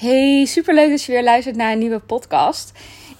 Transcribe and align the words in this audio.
Hey, 0.00 0.44
superleuk 0.44 0.90
dat 0.90 1.02
je 1.02 1.12
weer 1.12 1.22
luistert 1.22 1.56
naar 1.56 1.72
een 1.72 1.78
nieuwe 1.78 1.98
podcast. 1.98 2.72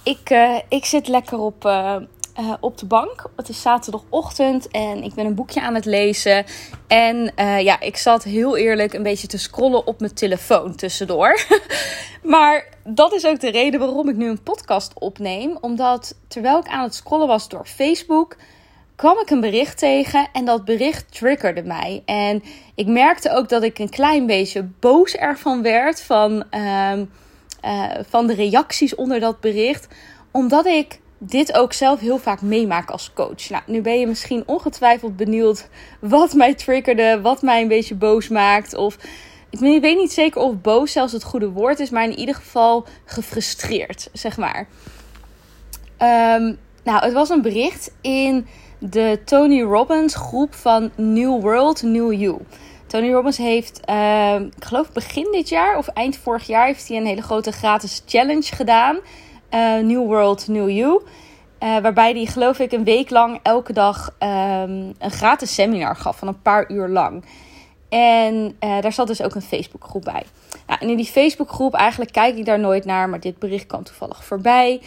Ik, 0.03 0.31
uh, 0.31 0.59
ik 0.69 0.85
zit 0.85 1.09
lekker 1.09 1.39
op, 1.39 1.65
uh, 1.65 1.97
uh, 2.41 2.55
op 2.61 2.79
de 2.79 2.87
bank. 2.87 3.31
Het 3.37 3.49
is 3.49 3.63
zaterdagochtend 3.63 4.69
en 4.69 5.03
ik 5.03 5.15
ben 5.15 5.27
een 5.27 5.35
boekje 5.35 5.61
aan 5.61 5.75
het 5.75 5.85
lezen. 5.85 6.45
En 6.87 7.33
ja, 7.63 7.81
ik 7.81 7.97
zat 7.97 8.25
heel 8.25 8.57
eerlijk 8.57 8.93
een 8.93 9.03
beetje 9.03 9.27
te 9.27 9.39
scrollen 9.39 9.87
op 9.87 10.01
mijn 10.01 10.15
telefoon 10.15 10.75
tussendoor. 10.75 11.41
maar 12.23 12.69
dat 12.85 13.13
is 13.13 13.27
ook 13.27 13.41
de 13.41 13.51
reden 13.51 13.81
waarom 13.81 14.09
ik 14.09 14.17
nu 14.17 14.29
een 14.29 14.43
podcast 14.43 14.93
opneem. 14.95 15.59
Omdat 15.61 16.15
terwijl 16.29 16.59
ik 16.59 16.69
aan 16.69 16.83
het 16.83 16.95
scrollen 16.95 17.27
was 17.27 17.49
door 17.49 17.67
Facebook 17.67 18.37
kwam 19.01 19.19
ik 19.19 19.31
een 19.31 19.41
bericht 19.41 19.79
tegen 19.79 20.29
en 20.33 20.45
dat 20.45 20.65
bericht 20.65 21.13
triggerde 21.13 21.63
mij. 21.63 22.03
En 22.05 22.43
ik 22.75 22.87
merkte 22.87 23.31
ook 23.31 23.49
dat 23.49 23.63
ik 23.63 23.79
een 23.79 23.89
klein 23.89 24.27
beetje 24.27 24.69
boos 24.81 25.15
ervan 25.15 25.63
werd 25.63 26.03
van, 26.03 26.45
uh, 26.51 26.93
uh, 27.65 27.91
van 28.09 28.27
de 28.27 28.35
reacties 28.35 28.95
onder 28.95 29.21
dat 29.21 29.41
bericht. 29.41 29.89
Omdat 30.31 30.67
ik 30.67 31.01
dit 31.19 31.53
ook 31.53 31.73
zelf 31.73 32.01
heel 32.01 32.19
vaak 32.19 32.43
meemaak 32.43 32.91
als 32.91 33.13
coach. 33.15 33.49
Nou, 33.49 33.63
nu 33.67 33.81
ben 33.81 34.01
je 34.01 34.07
misschien 34.07 34.43
ongetwijfeld 34.47 35.17
benieuwd 35.17 35.69
wat 36.01 36.35
mij 36.35 36.55
triggerde, 36.55 37.21
wat 37.21 37.43
mij 37.43 37.63
een 37.63 37.69
beetje 37.69 37.95
boos 37.95 38.29
maakt. 38.29 38.75
Of 38.75 38.97
ik 39.51 39.59
weet 39.59 39.97
niet 39.97 40.13
zeker 40.13 40.41
of 40.41 40.61
boos 40.61 40.93
zelfs 40.93 41.13
het 41.13 41.25
goede 41.25 41.49
woord 41.51 41.79
is, 41.79 41.91
maar 41.91 42.05
in 42.05 42.19
ieder 42.19 42.35
geval 42.35 42.87
gefrustreerd, 43.05 44.09
zeg 44.13 44.37
maar. 44.37 44.69
Um, 46.39 46.59
nou, 46.85 47.05
het 47.05 47.13
was 47.13 47.29
een 47.29 47.43
bericht 47.43 47.93
in 48.01 48.47
de 48.81 49.21
Tony 49.25 49.63
Robbins 49.63 50.15
groep 50.15 50.55
van 50.55 50.91
New 50.97 51.41
World, 51.41 51.83
New 51.83 52.13
You. 52.13 52.39
Tony 52.87 53.13
Robbins 53.13 53.37
heeft, 53.37 53.81
uh, 53.91 54.35
ik 54.35 54.65
geloof 54.65 54.93
begin 54.93 55.29
dit 55.33 55.49
jaar 55.49 55.77
of 55.77 55.89
eind 55.89 56.17
vorig 56.17 56.47
jaar, 56.47 56.67
heeft 56.67 56.89
hij 56.89 56.97
een 56.97 57.07
hele 57.07 57.23
grote 57.23 57.53
gratis 57.53 58.03
challenge 58.07 58.55
gedaan. 58.55 58.97
Uh, 59.51 59.79
New 59.79 60.07
World, 60.07 60.49
New 60.49 60.71
You. 60.71 61.03
Uh, 61.63 61.79
waarbij 61.79 62.13
hij, 62.13 62.27
geloof 62.27 62.59
ik, 62.59 62.73
een 62.73 62.85
week 62.85 63.11
lang 63.11 63.41
elke 63.43 63.73
dag 63.73 64.17
um, 64.19 64.95
een 64.99 65.11
gratis 65.11 65.55
seminar 65.55 65.97
gaf 65.97 66.19
van 66.19 66.29
een 66.29 66.43
paar 66.43 66.71
uur 66.71 66.89
lang. 66.89 67.25
En 67.89 68.57
uh, 68.61 68.81
daar 68.81 68.93
zat 68.93 69.07
dus 69.07 69.23
ook 69.23 69.35
een 69.35 69.43
Facebookgroep 69.43 70.05
bij. 70.05 70.23
Nou, 70.67 70.81
en 70.81 70.89
in 70.89 70.97
die 70.97 71.07
Facebookgroep, 71.07 71.75
eigenlijk 71.75 72.13
kijk 72.13 72.37
ik 72.37 72.45
daar 72.45 72.59
nooit 72.59 72.85
naar, 72.85 73.09
maar 73.09 73.21
dit 73.21 73.39
bericht 73.39 73.67
kwam 73.67 73.83
toevallig 73.83 74.25
voorbij. 74.25 74.81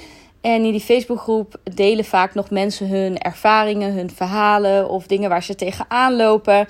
En 0.44 0.66
in 0.66 0.72
die 0.72 0.82
Facebookgroep 0.82 1.56
delen 1.64 2.06
vaak 2.06 2.34
nog 2.34 2.50
mensen 2.50 2.88
hun 2.88 3.18
ervaringen, 3.18 3.94
hun 3.94 4.10
verhalen 4.10 4.90
of 4.90 5.08
dingen 5.08 5.30
waar 5.30 5.44
ze 5.44 5.56
tegenaan 5.56 6.16
lopen. 6.16 6.68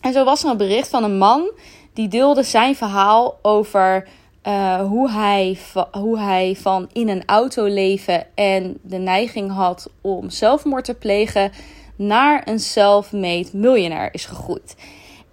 En 0.00 0.12
zo 0.12 0.24
was 0.24 0.44
er 0.44 0.50
een 0.50 0.56
bericht 0.56 0.88
van 0.88 1.04
een 1.04 1.18
man 1.18 1.50
die 1.92 2.08
deelde 2.08 2.42
zijn 2.42 2.76
verhaal 2.76 3.38
over 3.42 4.08
uh, 4.46 4.80
hoe, 4.80 5.10
hij, 5.10 5.58
hoe 5.92 6.18
hij 6.18 6.56
van 6.60 6.88
in 6.92 7.08
een 7.08 7.22
auto 7.26 7.64
leven 7.64 8.26
en 8.34 8.78
de 8.82 8.98
neiging 8.98 9.52
had 9.52 9.90
om 10.00 10.30
zelfmoord 10.30 10.84
te 10.84 10.94
plegen 10.94 11.52
naar 11.96 12.42
een 12.44 12.60
self-made 12.60 13.48
miljonair 13.52 14.14
is 14.14 14.24
gegroeid. 14.24 14.76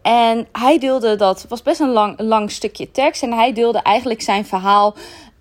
En 0.06 0.48
hij 0.52 0.80
deelde 0.80 1.16
dat, 1.16 1.46
was 1.50 1.62
best 1.62 1.80
een 1.80 1.90
lang, 1.90 2.20
lang 2.20 2.52
stukje 2.52 2.92
tekst. 2.92 3.24
En 3.24 3.34
hij 3.34 3.54
deelde 3.54 3.80
eigenlijk 3.80 4.22
zijn 4.22 4.46
verhaal 4.46 4.96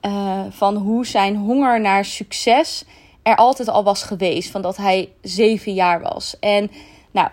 uh, 0.07 0.41
van 0.51 0.77
hoe 0.77 1.07
zijn 1.07 1.37
honger 1.37 1.81
naar 1.81 2.05
succes 2.05 2.85
er 3.25 3.37
altijd 3.37 3.69
al 3.69 3.85
was 3.85 4.03
geweest. 4.03 4.51
Van 4.51 4.63
dat 4.63 4.77
hij 4.77 5.09
zeven 5.23 5.75
jaar 5.75 6.01
was. 6.01 6.37
En 6.41 6.71
nou, 7.11 7.29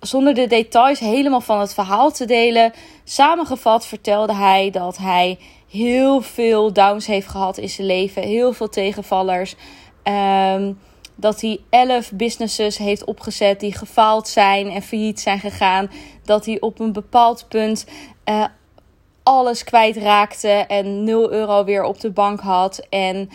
zonder 0.00 0.34
de 0.34 0.46
details 0.46 0.98
helemaal 0.98 1.40
van 1.40 1.60
het 1.60 1.74
verhaal 1.74 2.10
te 2.10 2.24
delen. 2.24 2.72
Samengevat 3.04 3.86
vertelde 3.86 4.34
hij 4.34 4.70
dat 4.70 4.96
hij 4.96 5.38
heel 5.70 6.20
veel 6.20 6.72
downs 6.72 7.06
heeft 7.06 7.28
gehad 7.28 7.58
in 7.58 7.68
zijn 7.68 7.86
leven. 7.86 8.22
Heel 8.22 8.52
veel 8.52 8.68
tegenvallers. 8.68 9.54
Um, 10.04 10.78
dat 11.14 11.40
hij 11.40 11.60
elf 11.70 12.12
businesses 12.12 12.78
heeft 12.78 13.04
opgezet 13.04 13.60
die 13.60 13.76
gefaald 13.76 14.28
zijn 14.28 14.70
en 14.70 14.82
failliet 14.82 15.20
zijn 15.20 15.40
gegaan. 15.40 15.90
Dat 16.24 16.46
hij 16.46 16.60
op 16.60 16.80
een 16.80 16.92
bepaald 16.92 17.46
punt 17.48 17.86
uh, 18.28 18.44
alles 19.22 19.64
kwijtraakte 19.64 20.48
en 20.48 21.04
0 21.04 21.32
euro 21.32 21.64
weer 21.64 21.84
op 21.84 22.00
de 22.00 22.10
bank 22.10 22.40
had. 22.40 22.86
En 22.90 23.30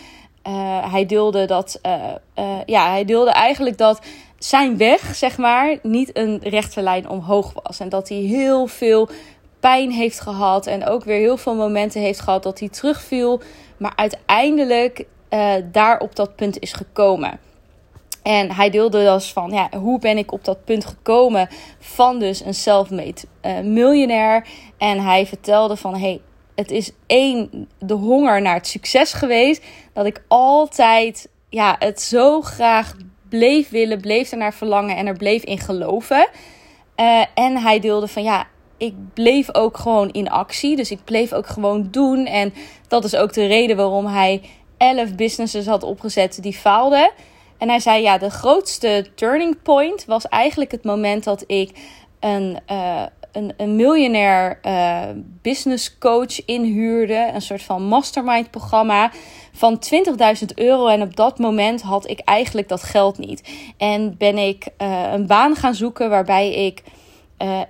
uh, 0.48 0.92
hij 0.92 1.06
deelde 1.06 1.44
dat, 1.44 1.78
uh, 1.86 1.92
uh, 2.38 2.56
ja, 2.66 2.90
hij 2.90 3.04
deelde 3.04 3.30
eigenlijk 3.30 3.78
dat 3.78 4.00
zijn 4.38 4.76
weg, 4.76 5.14
zeg 5.14 5.38
maar, 5.38 5.78
niet 5.82 6.16
een 6.16 6.38
rechte 6.42 6.82
lijn 6.82 7.08
omhoog 7.08 7.52
was. 7.62 7.80
En 7.80 7.88
dat 7.88 8.08
hij 8.08 8.18
heel 8.18 8.66
veel 8.66 9.08
pijn 9.60 9.90
heeft 9.90 10.20
gehad 10.20 10.66
en 10.66 10.86
ook 10.86 11.04
weer 11.04 11.18
heel 11.18 11.36
veel 11.36 11.54
momenten 11.54 12.00
heeft 12.00 12.20
gehad 12.20 12.42
dat 12.42 12.58
hij 12.58 12.68
terugviel. 12.68 13.40
Maar 13.76 13.92
uiteindelijk 13.96 15.04
daar 15.72 16.00
op 16.00 16.16
dat 16.16 16.36
punt 16.36 16.58
is 16.58 16.72
gekomen. 16.72 17.40
En 18.22 18.52
hij 18.52 18.70
deelde 18.70 19.04
dus 19.04 19.32
van, 19.32 19.50
ja, 19.50 19.68
hoe 19.78 19.98
ben 19.98 20.18
ik 20.18 20.32
op 20.32 20.44
dat 20.44 20.64
punt 20.64 20.84
gekomen 20.84 21.48
van 21.78 22.18
dus 22.18 22.44
een 22.44 22.54
self-made 22.54 23.20
uh, 23.42 23.60
miljonair. 23.60 24.46
En 24.78 25.00
hij 25.00 25.26
vertelde 25.26 25.76
van, 25.76 25.96
hey, 25.96 26.20
het 26.54 26.70
is 26.70 26.90
één, 27.06 27.68
de 27.78 27.94
honger 27.94 28.42
naar 28.42 28.54
het 28.54 28.66
succes 28.66 29.12
geweest. 29.12 29.64
Dat 29.92 30.06
ik 30.06 30.22
altijd, 30.28 31.28
ja, 31.48 31.76
het 31.78 32.00
zo 32.00 32.40
graag 32.40 32.96
bleef 33.28 33.68
willen, 33.68 34.00
bleef 34.00 34.30
ernaar 34.30 34.54
verlangen 34.54 34.96
en 34.96 35.06
er 35.06 35.16
bleef 35.16 35.42
in 35.42 35.58
geloven. 35.58 36.28
Uh, 36.96 37.24
en 37.34 37.56
hij 37.56 37.80
deelde 37.80 38.08
van, 38.08 38.22
ja, 38.22 38.46
ik 38.76 38.94
bleef 39.14 39.54
ook 39.54 39.76
gewoon 39.76 40.10
in 40.10 40.30
actie. 40.30 40.76
Dus 40.76 40.90
ik 40.90 41.04
bleef 41.04 41.32
ook 41.32 41.46
gewoon 41.46 41.88
doen. 41.90 42.26
En 42.26 42.54
dat 42.88 43.04
is 43.04 43.16
ook 43.16 43.32
de 43.32 43.46
reden 43.46 43.76
waarom 43.76 44.06
hij 44.06 44.42
elf 44.76 45.14
businesses 45.14 45.66
had 45.66 45.82
opgezet 45.82 46.42
die 46.42 46.52
faalden. 46.52 47.10
En 47.58 47.68
hij 47.68 47.80
zei, 47.80 48.02
ja, 48.02 48.18
de 48.18 48.30
grootste 48.30 49.06
turning 49.14 49.62
point 49.62 50.04
was 50.04 50.28
eigenlijk 50.28 50.70
het 50.70 50.84
moment 50.84 51.24
dat 51.24 51.44
ik 51.46 51.70
een, 52.20 52.58
uh, 52.70 53.02
een, 53.32 53.52
een 53.56 53.76
miljonair 53.76 54.58
uh, 54.62 55.02
business 55.42 55.98
coach 55.98 56.44
inhuurde. 56.44 57.30
Een 57.34 57.42
soort 57.42 57.62
van 57.62 57.82
mastermind 57.82 58.50
programma 58.50 59.10
van 59.52 59.82
20.000 60.40 60.54
euro. 60.54 60.86
En 60.86 61.02
op 61.02 61.16
dat 61.16 61.38
moment 61.38 61.82
had 61.82 62.08
ik 62.08 62.18
eigenlijk 62.18 62.68
dat 62.68 62.82
geld 62.82 63.18
niet. 63.18 63.48
En 63.76 64.16
ben 64.16 64.38
ik 64.38 64.68
uh, 64.82 65.12
een 65.12 65.26
baan 65.26 65.56
gaan 65.56 65.74
zoeken 65.74 66.10
waarbij 66.10 66.66
ik... 66.66 66.82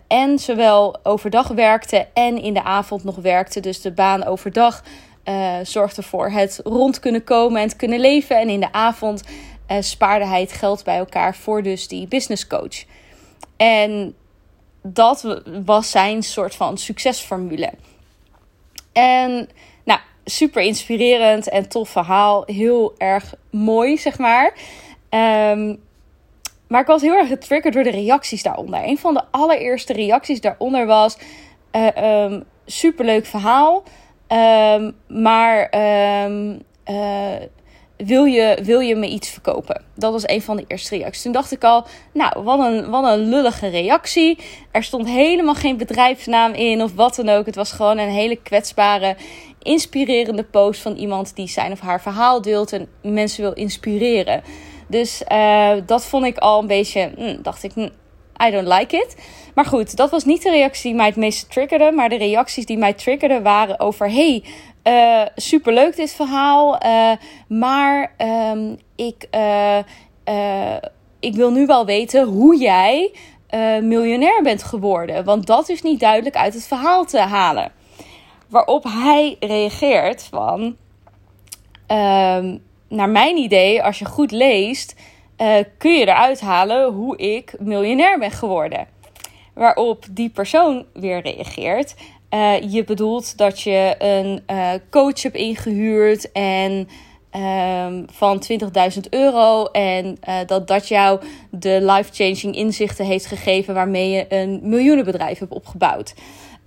En 0.07 0.39
zowel 0.39 0.97
overdag 1.03 1.49
werkte 1.49 2.07
en 2.15 2.43
in 2.43 2.55
de 2.55 2.63
avond 2.63 3.05
nog 3.05 3.17
werkte. 3.17 3.61
Dus 3.61 3.81
de 3.81 3.93
baan 3.93 4.25
overdag 4.25 4.83
zorgde 5.63 6.03
voor 6.03 6.31
het 6.31 6.61
rond 6.65 6.99
kunnen 6.99 7.25
komen 7.25 7.61
en 7.61 7.69
het 7.69 7.77
kunnen 7.77 8.01
leven. 8.01 8.41
En 8.41 8.49
in 8.49 8.61
de 8.61 8.73
avond 8.73 9.23
uh, 9.69 9.77
spaarde 9.81 10.27
hij 10.27 10.47
geld 10.47 10.85
bij 10.85 10.97
elkaar 10.97 11.35
voor 11.35 11.63
dus 11.63 11.89
die 11.89 12.09
business 12.09 12.47
coach. 12.47 12.85
En 13.57 14.15
dat 14.83 15.43
was 15.65 15.91
zijn 15.91 16.23
soort 16.23 16.55
van 16.55 16.79
succesformule. 16.79 17.73
En 18.93 19.49
nou, 19.85 20.01
super 20.25 20.63
inspirerend 20.63 21.49
en 21.49 21.69
tof 21.69 21.89
verhaal. 21.89 22.43
Heel 22.47 22.95
erg 22.99 23.35
mooi, 23.51 23.99
zeg 23.99 24.19
maar. 24.19 24.53
Um, 25.11 25.87
maar 26.69 26.81
ik 26.81 26.87
was 26.87 27.03
heel 27.03 27.17
erg 27.17 27.29
getriggerd 27.29 27.75
door 27.75 27.83
de 27.83 27.91
reacties 27.91 28.43
daaronder. 28.43 28.85
Een 28.85 28.99
van 28.99 29.15
de 29.15 29.23
allereerste 29.31 29.93
reacties 29.93 30.41
daaronder 30.41 30.87
was: 30.87 31.19
uh, 31.73 32.23
um, 32.25 32.45
superleuk 32.67 33.27
verhaal. 33.27 33.83
Um, 34.29 34.97
maar 35.07 35.75
uh, 36.87 37.35
wil 38.07 38.25
je, 38.25 38.59
wil 38.63 38.81
je 38.81 38.97
me 38.97 39.09
iets 39.09 39.29
verkopen? 39.29 39.83
Dat 39.95 40.13
was 40.13 40.29
een 40.29 40.43
van 40.43 40.57
de 40.57 40.65
eerste 40.67 40.97
reacties. 40.97 41.23
Toen 41.23 41.33
dacht 41.33 41.53
ik 41.53 41.65
al, 41.65 41.87
nou, 42.13 42.43
wat 42.43 42.59
een, 42.59 42.91
wat 42.91 43.05
een 43.05 43.29
lullige 43.29 43.69
reactie. 43.69 44.39
Er 44.71 44.83
stond 44.83 45.09
helemaal 45.09 45.55
geen 45.55 45.77
bedrijfsnaam 45.77 46.53
in 46.53 46.83
of 46.83 46.95
wat 46.95 47.15
dan 47.15 47.29
ook. 47.29 47.47
Het 47.47 47.55
was 47.55 47.73
gewoon 47.73 47.99
een 47.99 48.09
hele 48.09 48.37
kwetsbare, 48.37 49.17
inspirerende 49.63 50.45
post 50.45 50.81
van 50.81 50.97
iemand 50.97 51.37
die 51.37 51.49
zijn 51.49 51.73
of 51.73 51.81
haar 51.81 52.03
verhaal 52.03 52.43
deelt 52.43 52.73
en 52.73 52.89
mensen 53.03 53.43
wil 53.43 53.53
inspireren. 53.53 54.43
Dus 54.89 55.23
uh, 55.33 55.73
dat 55.87 56.05
vond 56.05 56.25
ik 56.25 56.39
al 56.39 56.61
een 56.61 56.67
beetje, 56.67 57.13
hm, 57.17 57.43
dacht 57.43 57.63
ik, 57.63 57.73
hm, 57.73 57.89
I 58.47 58.51
don't 58.51 58.69
like 58.69 58.97
it. 58.97 59.17
Maar 59.55 59.65
goed, 59.65 59.97
dat 59.97 60.11
was 60.11 60.25
niet 60.25 60.43
de 60.43 60.51
reactie 60.51 60.83
die 60.83 60.95
mij 60.95 61.07
het 61.07 61.17
meeste 61.17 61.47
triggerde. 61.47 61.93
Maar 61.93 62.09
de 62.09 62.17
reacties 62.17 62.67
die 62.67 62.79
mij 62.79 62.93
triggerden 62.93 63.43
waren 63.43 63.81
over: 63.81 64.11
hey, 64.11 64.45
uh, 64.85 65.23
superleuk 65.37 65.97
dit 65.97 66.13
verhaal. 66.13 66.85
Uh, 66.85 67.13
maar 67.49 68.13
um, 68.53 68.79
ik, 68.97 69.27
uh, 69.35 69.79
ik 71.21 71.35
wil 71.35 71.51
nu 71.51 71.67
wel 71.67 71.87
weten 71.87 72.27
hoe 72.27 72.57
jij 72.57 73.13
miljonair 73.83 74.43
bent 74.43 74.63
geworden. 74.63 75.25
Want 75.25 75.47
dat 75.47 75.69
is 75.69 75.83
niet 75.83 76.01
duidelijk 76.01 76.37
uit 76.37 76.55
het 76.55 76.67
verhaal 76.67 77.05
te 77.05 77.19
halen. 77.19 77.73
Waarop 78.49 78.85
hij 78.85 79.37
reageert 79.41 80.29
van... 80.31 80.77
Um, 81.87 82.67
naar 82.89 83.09
mijn 83.09 83.37
idee, 83.37 83.83
als 83.83 83.99
je 83.99 84.05
goed 84.05 84.31
leest... 84.31 84.95
kun 85.79 85.93
je 85.93 86.07
eruit 86.07 86.41
halen 86.41 86.93
hoe 86.93 87.17
ik 87.17 87.55
miljonair 87.59 88.19
ben 88.19 88.31
geworden. 88.31 88.87
Waarop 89.55 90.05
die 90.11 90.29
persoon 90.29 90.85
weer 90.93 91.21
reageert. 91.21 91.95
uh, 92.31 92.73
je 92.73 92.85
bedoelt 92.85 93.39
dat 93.39 93.61
je 93.61 93.95
een 93.99 94.43
uh, 94.51 94.71
coach 94.91 95.23
hebt 95.23 95.37
ingehuurd 95.37 96.33
en 96.33 96.89
um, 97.37 98.07
van 98.13 98.43
20.000 98.95 99.01
euro. 99.11 99.65
En 99.65 100.19
dat 100.47 100.69
dat 100.69 100.89
jou 100.89 101.21
de 101.51 101.79
life-changing 101.83 102.57
inzichten 102.57 103.05
heeft 103.05 103.27
gegeven 103.27 103.75
waarmee 103.75 104.11
je 104.11 104.27
een 104.29 104.61
miljoenenbedrijf 104.63 105.39
hebt 105.39 105.53
opgebouwd. 105.53 106.15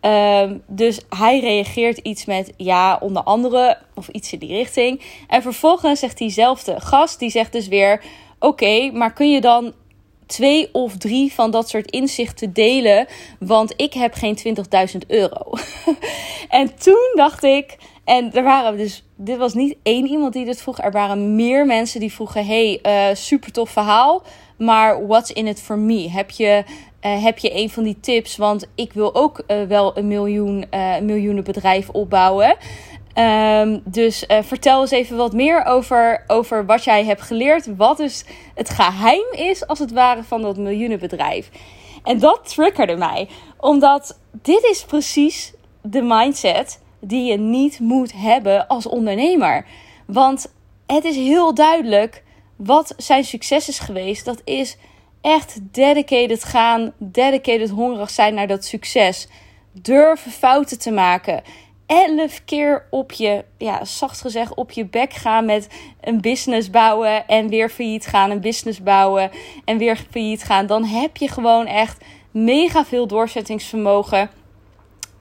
Um, 0.01 0.63
dus 0.67 1.01
hij 1.09 1.39
reageert 1.39 1.97
iets 1.97 2.25
met 2.25 2.53
ja, 2.57 2.97
onder 3.01 3.23
andere, 3.23 3.77
of 3.95 4.07
iets 4.07 4.33
in 4.33 4.39
die 4.39 4.53
richting. 4.53 5.01
En 5.27 5.41
vervolgens 5.41 5.99
zegt 5.99 6.17
diezelfde 6.17 6.79
gast, 6.79 7.19
die 7.19 7.29
zegt 7.29 7.51
dus 7.51 7.67
weer: 7.67 8.03
Oké, 8.43 8.91
maar 8.91 9.13
kun 9.13 9.31
je 9.31 9.41
dan 9.41 9.73
twee 10.25 10.69
of 10.71 10.97
drie 10.97 11.33
van 11.33 11.51
dat 11.51 11.69
soort 11.69 11.91
inzichten 11.91 12.53
delen? 12.53 13.07
Want 13.39 13.73
ik 13.75 13.93
heb 13.93 14.13
geen 14.13 14.37
20.000 14.91 14.97
euro. 15.07 15.51
en 16.49 16.75
toen 16.75 17.11
dacht 17.15 17.43
ik. 17.43 17.77
En 18.03 18.33
er 18.33 18.43
waren 18.43 18.77
dus, 18.77 19.03
dit 19.15 19.37
was 19.37 19.53
niet 19.53 19.75
één 19.83 20.07
iemand 20.07 20.33
die 20.33 20.45
dit 20.45 20.61
vroeg. 20.61 20.79
Er 20.79 20.91
waren 20.91 21.35
meer 21.35 21.65
mensen 21.65 21.99
die 21.99 22.13
vroegen: 22.13 22.45
Hey, 22.45 22.79
uh, 22.83 23.15
super 23.15 23.51
tof 23.51 23.69
verhaal. 23.69 24.23
Maar 24.57 25.07
what's 25.07 25.31
in 25.31 25.47
it 25.47 25.61
for 25.61 25.77
me? 25.77 26.09
Heb 26.09 26.29
je, 26.29 26.63
uh, 27.01 27.23
heb 27.23 27.37
je 27.37 27.55
een 27.55 27.69
van 27.69 27.83
die 27.83 27.99
tips? 27.99 28.37
Want 28.37 28.67
ik 28.75 28.93
wil 28.93 29.15
ook 29.15 29.43
uh, 29.47 29.63
wel 29.63 29.97
een 29.97 30.07
miljoen, 30.07 30.65
miljoenenbedrijf 31.01 31.89
opbouwen. 31.89 32.55
Um, 33.15 33.81
dus 33.85 34.23
uh, 34.27 34.37
vertel 34.41 34.81
eens 34.81 34.91
even 34.91 35.17
wat 35.17 35.33
meer 35.33 35.65
over, 35.65 36.23
over 36.27 36.65
wat 36.65 36.83
jij 36.83 37.05
hebt 37.05 37.21
geleerd. 37.21 37.75
Wat 37.75 37.97
dus 37.97 38.25
het 38.55 38.69
geheim 38.69 39.31
is, 39.31 39.67
als 39.67 39.79
het 39.79 39.91
ware, 39.91 40.23
van 40.23 40.41
dat 40.41 40.57
miljoenenbedrijf. 40.57 41.49
En 42.03 42.19
dat 42.19 42.49
triggerde 42.49 42.95
mij. 42.95 43.27
Omdat 43.57 44.19
dit 44.31 44.63
is 44.63 44.85
precies 44.85 45.53
de 45.81 46.01
mindset 46.01 46.81
die 46.99 47.31
je 47.31 47.37
niet 47.37 47.79
moet 47.79 48.11
hebben 48.15 48.67
als 48.67 48.87
ondernemer. 48.87 49.65
Want 50.05 50.53
het 50.85 51.03
is 51.03 51.15
heel 51.15 51.53
duidelijk 51.53 52.23
wat 52.55 52.93
zijn 52.97 53.23
succes 53.23 53.67
is 53.67 53.79
geweest. 53.79 54.25
Dat 54.25 54.41
is 54.43 54.77
echt 55.21 55.59
dedicated 55.61 56.43
gaan, 56.43 56.93
dedicated 56.97 57.69
hongerig 57.69 58.09
zijn 58.09 58.33
naar 58.33 58.47
dat 58.47 58.65
succes. 58.65 59.27
Durven 59.71 60.31
fouten 60.31 60.79
te 60.79 60.91
maken 60.91 61.43
elf 61.91 62.41
keer 62.45 62.85
op 62.89 63.11
je, 63.11 63.43
ja, 63.57 63.85
zacht 63.85 64.21
gezegd, 64.21 64.53
op 64.53 64.71
je 64.71 64.85
bek 64.85 65.13
gaan 65.13 65.45
met 65.45 65.67
een 66.01 66.21
business 66.21 66.69
bouwen 66.69 67.27
en 67.27 67.49
weer 67.49 67.69
failliet 67.69 68.05
gaan, 68.05 68.29
een 68.29 68.41
business 68.41 68.83
bouwen 68.83 69.31
en 69.65 69.77
weer 69.77 69.97
failliet 70.11 70.43
gaan, 70.43 70.65
dan 70.65 70.83
heb 70.83 71.17
je 71.17 71.27
gewoon 71.27 71.65
echt 71.65 72.03
mega 72.31 72.85
veel 72.85 73.07
doorzettingsvermogen. 73.07 74.29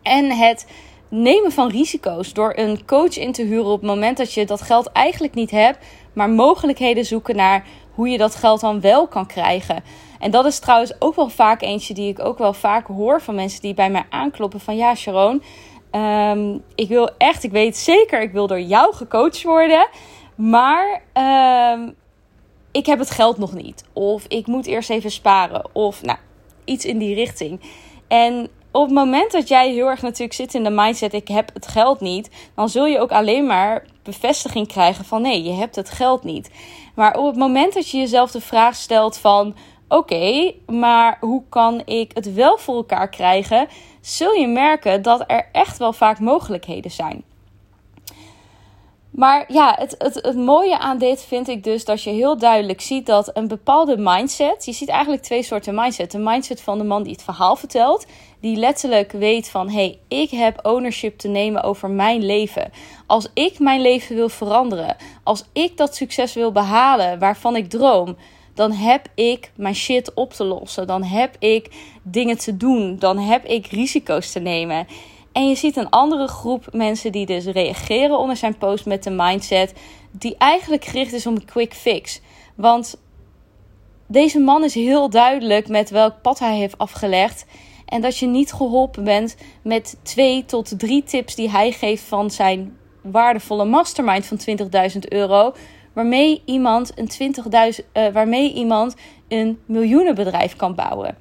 En 0.02 0.30
het 0.30 0.66
nemen 1.08 1.52
van 1.52 1.68
risico's 1.68 2.32
door 2.32 2.52
een 2.56 2.84
coach 2.84 3.18
in 3.18 3.32
te 3.32 3.42
huren 3.42 3.70
op 3.70 3.80
het 3.80 3.90
moment 3.90 4.16
dat 4.16 4.32
je 4.32 4.46
dat 4.46 4.62
geld 4.62 4.92
eigenlijk 4.92 5.34
niet 5.34 5.50
hebt, 5.50 5.78
maar 6.12 6.30
mogelijkheden 6.30 7.04
zoeken 7.04 7.36
naar 7.36 7.66
hoe 7.94 8.08
je 8.08 8.18
dat 8.18 8.34
geld 8.34 8.60
dan 8.60 8.80
wel 8.80 9.06
kan 9.08 9.26
krijgen. 9.26 9.84
En 10.18 10.30
dat 10.30 10.44
is 10.44 10.58
trouwens 10.58 10.92
ook 10.98 11.14
wel 11.14 11.28
vaak 11.28 11.62
eentje 11.62 11.94
die 11.94 12.08
ik 12.08 12.18
ook 12.18 12.38
wel 12.38 12.52
vaak 12.52 12.86
hoor 12.86 13.20
van 13.20 13.34
mensen 13.34 13.60
die 13.60 13.74
bij 13.74 13.90
mij 13.90 14.04
aankloppen 14.10 14.60
van 14.60 14.76
ja, 14.76 14.94
Sharon, 14.94 15.42
Um, 15.92 16.62
ik 16.74 16.88
wil 16.88 17.10
echt, 17.18 17.44
ik 17.44 17.50
weet 17.50 17.76
zeker, 17.76 18.22
ik 18.22 18.32
wil 18.32 18.46
door 18.46 18.60
jou 18.60 18.94
gecoacht 18.94 19.42
worden. 19.42 19.88
Maar 20.34 21.02
um, 21.74 21.94
ik 22.72 22.86
heb 22.86 22.98
het 22.98 23.10
geld 23.10 23.38
nog 23.38 23.52
niet. 23.52 23.84
Of 23.92 24.24
ik 24.28 24.46
moet 24.46 24.66
eerst 24.66 24.90
even 24.90 25.10
sparen. 25.10 25.74
Of 25.74 26.02
nou, 26.02 26.18
iets 26.64 26.84
in 26.84 26.98
die 26.98 27.14
richting. 27.14 27.60
En 28.08 28.48
op 28.70 28.84
het 28.84 28.94
moment 28.94 29.32
dat 29.32 29.48
jij 29.48 29.72
heel 29.72 29.86
erg 29.86 30.02
natuurlijk 30.02 30.32
zit 30.32 30.54
in 30.54 30.64
de 30.64 30.70
mindset: 30.70 31.12
ik 31.12 31.28
heb 31.28 31.50
het 31.54 31.66
geld 31.66 32.00
niet, 32.00 32.30
dan 32.54 32.68
zul 32.68 32.86
je 32.86 32.98
ook 32.98 33.12
alleen 33.12 33.46
maar 33.46 33.84
bevestiging 34.02 34.66
krijgen 34.66 35.04
van 35.04 35.22
nee, 35.22 35.42
je 35.42 35.52
hebt 35.52 35.76
het 35.76 35.90
geld 35.90 36.24
niet. 36.24 36.50
Maar 36.94 37.16
op 37.16 37.26
het 37.26 37.36
moment 37.36 37.74
dat 37.74 37.90
je 37.90 37.98
jezelf 37.98 38.30
de 38.30 38.40
vraag 38.40 38.74
stelt 38.74 39.16
van 39.16 39.54
oké, 39.90 40.52
maar 40.66 41.16
hoe 41.20 41.42
kan 41.48 41.82
ik 41.84 42.10
het 42.14 42.34
wel 42.34 42.58
voor 42.58 42.76
elkaar 42.76 43.08
krijgen? 43.08 43.68
Zul 44.00 44.32
je 44.32 44.46
merken 44.46 45.02
dat 45.02 45.24
er 45.26 45.48
echt 45.52 45.78
wel 45.78 45.92
vaak 45.92 46.18
mogelijkheden 46.18 46.90
zijn. 46.90 47.24
Maar 49.10 49.44
ja, 49.48 49.74
het, 49.78 49.94
het, 49.98 50.14
het 50.14 50.36
mooie 50.36 50.78
aan 50.78 50.98
dit 50.98 51.22
vind 51.24 51.48
ik 51.48 51.64
dus 51.64 51.84
dat 51.84 52.02
je 52.02 52.10
heel 52.10 52.38
duidelijk 52.38 52.80
ziet 52.80 53.06
dat 53.06 53.30
een 53.36 53.48
bepaalde 53.48 53.96
mindset. 53.98 54.64
Je 54.64 54.72
ziet 54.72 54.88
eigenlijk 54.88 55.22
twee 55.22 55.42
soorten 55.42 55.74
mindset. 55.74 56.10
De 56.10 56.18
mindset 56.18 56.60
van 56.60 56.78
de 56.78 56.84
man 56.84 57.02
die 57.02 57.12
het 57.12 57.22
verhaal 57.22 57.56
vertelt. 57.56 58.06
Die 58.40 58.56
letterlijk 58.56 59.12
weet 59.12 59.48
van 59.48 59.68
hé, 59.68 59.74
hey, 59.74 59.98
ik 60.08 60.30
heb 60.30 60.66
ownership 60.66 61.18
te 61.18 61.28
nemen 61.28 61.62
over 61.62 61.90
mijn 61.90 62.24
leven. 62.24 62.72
Als 63.06 63.30
ik 63.34 63.58
mijn 63.58 63.80
leven 63.80 64.16
wil 64.16 64.28
veranderen. 64.28 64.96
Als 65.22 65.44
ik 65.52 65.76
dat 65.76 65.96
succes 65.96 66.34
wil 66.34 66.52
behalen 66.52 67.18
waarvan 67.18 67.56
ik 67.56 67.70
droom 67.70 68.16
dan 68.54 68.72
heb 68.72 69.06
ik 69.14 69.50
mijn 69.56 69.74
shit 69.74 70.14
op 70.14 70.32
te 70.32 70.44
lossen. 70.44 70.86
Dan 70.86 71.02
heb 71.02 71.36
ik 71.38 71.70
dingen 72.02 72.38
te 72.38 72.56
doen. 72.56 72.96
Dan 72.98 73.18
heb 73.18 73.44
ik 73.44 73.66
risico's 73.66 74.32
te 74.32 74.40
nemen. 74.40 74.86
En 75.32 75.48
je 75.48 75.54
ziet 75.54 75.76
een 75.76 75.90
andere 75.90 76.26
groep 76.26 76.68
mensen 76.72 77.12
die 77.12 77.26
dus 77.26 77.44
reageren 77.44 78.18
onder 78.18 78.36
zijn 78.36 78.58
post 78.58 78.86
met 78.86 79.02
de 79.02 79.10
mindset 79.10 79.74
die 80.10 80.34
eigenlijk 80.38 80.84
gericht 80.84 81.12
is 81.12 81.26
om 81.26 81.34
een 81.34 81.44
quick 81.44 81.74
fix. 81.74 82.20
Want 82.54 83.00
deze 84.06 84.38
man 84.38 84.64
is 84.64 84.74
heel 84.74 85.10
duidelijk 85.10 85.68
met 85.68 85.90
welk 85.90 86.22
pad 86.22 86.38
hij 86.38 86.56
heeft 86.56 86.78
afgelegd. 86.78 87.46
En 87.86 88.00
dat 88.00 88.18
je 88.18 88.26
niet 88.26 88.52
geholpen 88.52 89.04
bent 89.04 89.36
met 89.62 89.98
twee 90.02 90.44
tot 90.44 90.78
drie 90.78 91.02
tips 91.02 91.34
die 91.34 91.50
hij 91.50 91.72
geeft 91.72 92.02
van 92.02 92.30
zijn 92.30 92.76
waardevolle 93.02 93.64
mastermind 93.64 94.26
van 94.26 94.40
20.000 94.92 94.98
euro 95.08 95.52
waarmee 95.92 96.42
iemand 96.44 96.92
een 96.94 97.34
20.000, 97.34 97.50
uh, 97.52 98.06
eh, 98.06 98.14
waarmee 98.14 98.52
iemand 98.52 98.96
een 99.28 99.60
miljoenenbedrijf 99.66 100.56
kan 100.56 100.74
bouwen. 100.74 101.16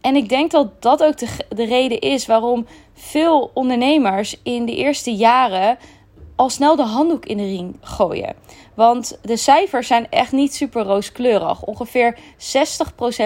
En 0.00 0.16
ik 0.16 0.28
denk 0.28 0.50
dat 0.50 0.82
dat 0.82 1.04
ook 1.04 1.18
de, 1.18 1.28
de 1.48 1.64
reden 1.64 2.00
is 2.00 2.26
waarom 2.26 2.66
veel 2.94 3.50
ondernemers 3.54 4.36
in 4.42 4.66
de 4.66 4.76
eerste 4.76 5.14
jaren 5.14 5.78
al 6.38 6.50
snel 6.50 6.76
de 6.76 6.82
handdoek 6.82 7.26
in 7.26 7.36
de 7.36 7.44
ring 7.44 7.76
gooien. 7.80 8.34
Want 8.74 9.18
de 9.22 9.36
cijfers 9.36 9.86
zijn 9.86 10.06
echt 10.10 10.32
niet 10.32 10.54
super 10.54 10.82
rooskleurig. 10.82 11.62
Ongeveer 11.62 12.16
60% 12.16 12.18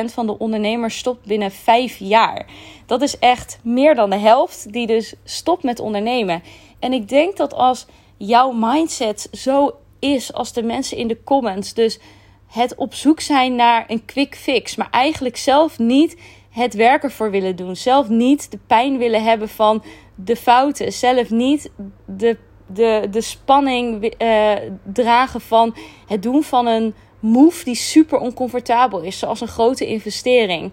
van 0.05 0.27
de 0.27 0.39
ondernemers 0.39 0.99
stopt 0.99 1.27
binnen 1.27 1.51
5 1.51 1.97
jaar. 1.99 2.47
Dat 2.87 3.03
is 3.03 3.19
echt 3.19 3.59
meer 3.63 3.95
dan 3.95 4.11
de 4.11 4.19
helft 4.19 4.73
die 4.73 4.87
dus 4.87 5.15
stopt 5.25 5.63
met 5.63 5.81
ondernemen. 5.81 6.43
En 6.79 6.93
ik 6.93 7.09
denk 7.09 7.37
dat 7.37 7.55
als 7.55 7.87
jouw 8.17 8.51
mindset 8.51 9.29
zo 9.33 9.71
is 10.03 10.33
als 10.33 10.53
de 10.53 10.63
mensen 10.63 10.97
in 10.97 11.09
de 11.09 11.23
comments. 11.25 11.75
Dus 11.75 11.99
het 12.47 12.75
op 12.75 12.95
zoek 12.95 13.21
zijn 13.21 13.55
naar 13.55 13.85
een 13.89 14.05
quick 14.05 14.37
fix, 14.37 14.77
maar 14.77 14.89
eigenlijk 14.91 15.37
zelf 15.37 15.79
niet 15.79 16.17
het 16.51 16.75
werken 16.75 17.11
voor 17.11 17.31
willen 17.31 17.57
doen. 17.57 17.77
Zelf 17.77 18.09
niet 18.09 18.51
de 18.51 18.59
pijn 18.67 18.99
willen 18.99 19.25
hebben 19.25 19.49
van 19.49 19.83
de 20.15 20.37
fouten. 20.37 20.93
Zelf 20.93 21.31
niet 21.31 21.71
de, 22.07 22.37
de, 22.67 23.07
de 23.11 23.21
spanning 23.21 24.15
uh, 24.19 24.53
dragen 24.93 25.41
van 25.41 25.75
het 26.07 26.23
doen 26.23 26.43
van 26.43 26.67
een 26.67 26.95
move 27.21 27.65
die 27.65 27.75
super 27.75 28.19
oncomfortabel 28.19 29.01
is, 29.01 29.19
zoals 29.19 29.41
een 29.41 29.49
grote 29.49 29.87
investering 29.87 30.73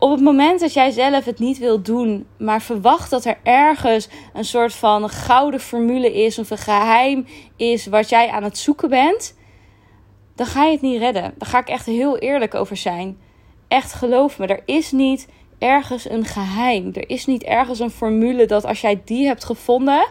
op 0.00 0.10
het 0.10 0.20
moment 0.20 0.60
dat 0.60 0.72
jij 0.72 0.90
zelf 0.90 1.24
het 1.24 1.38
niet 1.38 1.58
wilt 1.58 1.84
doen, 1.84 2.26
maar 2.36 2.62
verwacht 2.62 3.10
dat 3.10 3.24
er 3.24 3.38
ergens 3.42 4.08
een 4.32 4.44
soort 4.44 4.74
van 4.74 5.08
gouden 5.08 5.60
formule 5.60 6.12
is 6.12 6.38
of 6.38 6.50
een 6.50 6.58
geheim 6.58 7.26
is 7.56 7.86
wat 7.86 8.08
jij 8.08 8.28
aan 8.28 8.42
het 8.42 8.58
zoeken 8.58 8.88
bent, 8.88 9.36
dan 10.34 10.46
ga 10.46 10.64
je 10.64 10.72
het 10.72 10.80
niet 10.80 10.98
redden. 10.98 11.34
Daar 11.38 11.48
ga 11.48 11.58
ik 11.58 11.68
echt 11.68 11.86
heel 11.86 12.18
eerlijk 12.18 12.54
over 12.54 12.76
zijn. 12.76 13.18
Echt 13.68 13.92
geloof 13.92 14.38
me, 14.38 14.46
er 14.46 14.62
is 14.64 14.92
niet 14.92 15.28
ergens 15.58 16.10
een 16.10 16.24
geheim. 16.24 16.90
Er 16.94 17.10
is 17.10 17.26
niet 17.26 17.42
ergens 17.42 17.78
een 17.78 17.90
formule 17.90 18.46
dat 18.46 18.64
als 18.64 18.80
jij 18.80 19.02
die 19.04 19.26
hebt 19.26 19.44
gevonden, 19.44 20.06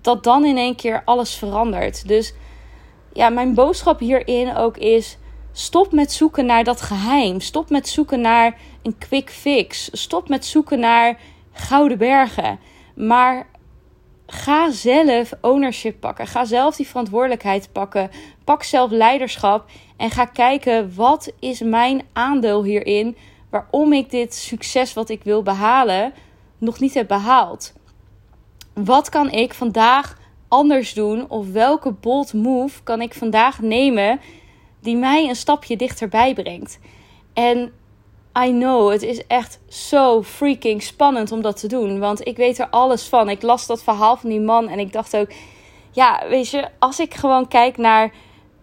dat 0.00 0.24
dan 0.24 0.44
in 0.44 0.56
één 0.56 0.76
keer 0.76 1.02
alles 1.04 1.34
verandert. 1.34 2.08
Dus 2.08 2.34
ja, 3.12 3.28
mijn 3.28 3.54
boodschap 3.54 3.98
hierin 3.98 4.56
ook 4.56 4.76
is 4.76 5.18
Stop 5.52 5.92
met 5.92 6.12
zoeken 6.12 6.46
naar 6.46 6.64
dat 6.64 6.80
geheim. 6.80 7.40
Stop 7.40 7.70
met 7.70 7.88
zoeken 7.88 8.20
naar 8.20 8.56
een 8.82 8.98
quick 8.98 9.30
fix. 9.30 9.88
Stop 9.92 10.28
met 10.28 10.44
zoeken 10.44 10.80
naar 10.80 11.18
gouden 11.52 11.98
bergen. 11.98 12.58
Maar 12.94 13.46
ga 14.26 14.70
zelf 14.70 15.32
ownership 15.40 16.00
pakken. 16.00 16.26
Ga 16.26 16.44
zelf 16.44 16.76
die 16.76 16.86
verantwoordelijkheid 16.86 17.68
pakken. 17.72 18.10
Pak 18.44 18.62
zelf 18.62 18.90
leiderschap 18.90 19.70
en 19.96 20.10
ga 20.10 20.24
kijken 20.24 20.94
wat 20.94 21.32
is 21.38 21.60
mijn 21.60 22.02
aandeel 22.12 22.64
hierin 22.64 23.16
waarom 23.50 23.92
ik 23.92 24.10
dit 24.10 24.34
succes 24.34 24.92
wat 24.92 25.08
ik 25.08 25.24
wil 25.24 25.42
behalen 25.42 26.12
nog 26.58 26.80
niet 26.80 26.94
heb 26.94 27.08
behaald. 27.08 27.72
Wat 28.74 29.08
kan 29.08 29.30
ik 29.30 29.54
vandaag 29.54 30.18
anders 30.48 30.94
doen 30.94 31.30
of 31.30 31.50
welke 31.52 31.92
bold 31.92 32.32
move 32.32 32.82
kan 32.82 33.00
ik 33.00 33.14
vandaag 33.14 33.60
nemen 33.60 34.20
die 34.80 34.96
mij 34.96 35.28
een 35.28 35.36
stapje 35.36 35.76
dichterbij 35.76 36.34
brengt. 36.34 36.78
En 37.32 37.72
I 38.38 38.50
know, 38.50 38.90
het 38.90 39.02
is 39.02 39.26
echt 39.26 39.60
zo 39.68 40.22
freaking 40.22 40.82
spannend 40.82 41.32
om 41.32 41.42
dat 41.42 41.60
te 41.60 41.66
doen. 41.66 41.98
Want 41.98 42.26
ik 42.26 42.36
weet 42.36 42.58
er 42.58 42.68
alles 42.68 43.02
van. 43.02 43.28
Ik 43.28 43.42
las 43.42 43.66
dat 43.66 43.82
verhaal 43.82 44.16
van 44.16 44.30
die 44.30 44.40
man 44.40 44.68
en 44.68 44.78
ik 44.78 44.92
dacht 44.92 45.16
ook... 45.16 45.28
Ja, 45.90 46.22
weet 46.28 46.50
je, 46.50 46.68
als 46.78 46.98
ik 46.98 47.14
gewoon 47.14 47.48
kijk 47.48 47.76
naar 47.76 48.12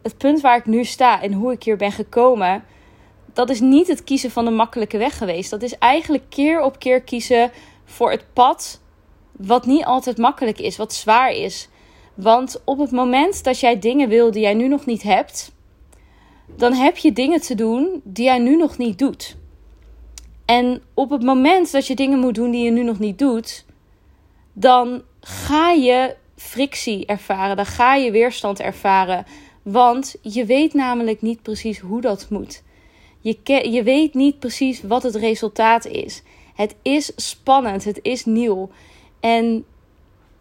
het 0.02 0.18
punt 0.18 0.42
waar 0.42 0.58
ik 0.58 0.66
nu 0.66 0.84
sta 0.84 1.22
en 1.22 1.34
hoe 1.34 1.52
ik 1.52 1.64
hier 1.64 1.78
ben 1.78 1.92
gekomen... 1.92 2.64
Dat 3.34 3.50
is 3.50 3.60
niet 3.60 3.88
het 3.88 4.04
kiezen 4.04 4.32
van 4.32 4.46
de 4.46 4.52
makkelijke 4.52 4.98
weg 4.98 5.18
geweest. 5.18 5.50
Dat 5.50 5.62
is 5.62 5.78
eigenlijk 5.78 6.24
keer 6.30 6.62
op 6.62 6.80
keer 6.80 7.02
kiezen 7.02 7.52
voor 7.86 8.12
het 8.12 8.26
pad 8.34 8.82
wat 9.32 9.66
niet 9.66 9.86
altijd 9.86 10.18
makkelijk 10.18 10.60
is, 10.60 10.78
wat 10.78 10.94
zwaar 10.94 11.32
is. 11.32 11.70
Want 12.14 12.62
op 12.66 12.78
het 12.78 12.92
moment 12.92 13.44
dat 13.44 13.60
jij 13.60 13.80
dingen 13.80 14.10
wil 14.10 14.32
die 14.32 14.42
jij 14.42 14.54
nu 14.54 14.68
nog 14.68 14.86
niet 14.86 15.04
hebt, 15.04 15.52
dan 16.56 16.74
heb 16.74 16.98
je 16.98 17.12
dingen 17.14 17.42
te 17.42 17.56
doen 17.56 18.02
die 18.04 18.26
jij 18.26 18.40
nu 18.40 18.56
nog 18.56 18.78
niet 18.78 19.00
doet. 19.00 19.38
En 20.46 20.82
op 20.94 21.10
het 21.10 21.24
moment 21.24 21.72
dat 21.72 21.88
je 21.88 21.96
dingen 21.96 22.20
moet 22.20 22.36
doen 22.36 22.52
die 22.52 22.64
je 22.64 22.72
nu 22.72 22.84
nog 22.84 23.00
niet 23.00 23.20
doet, 23.20 23.66
dan 24.54 25.02
ga 25.22 25.72
je 25.72 26.16
frictie 26.36 27.06
ervaren, 27.06 27.56
dan 27.56 27.66
ga 27.66 27.96
je 27.96 28.12
weerstand 28.12 28.60
ervaren. 28.60 29.26
Want 29.62 30.16
je 30.22 30.46
weet 30.46 30.74
namelijk 30.74 31.22
niet 31.22 31.42
precies 31.42 31.80
hoe 31.80 32.02
dat 32.02 32.28
moet. 32.30 32.64
Je, 33.20 33.70
je 33.72 33.84
weet 33.84 34.14
niet 34.14 34.40
precies 34.40 34.82
wat 34.82 35.04
het 35.04 35.16
resultaat 35.16 35.86
is. 35.86 36.24
Het 36.56 36.76
is 36.82 37.12
spannend, 37.16 37.84
het 37.84 38.00
is 38.02 38.26
nieuw. 38.26 38.70
En 39.20 39.66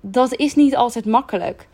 dat 0.00 0.36
is 0.36 0.54
niet 0.54 0.76
altijd 0.76 1.04
makkelijk. 1.04 1.68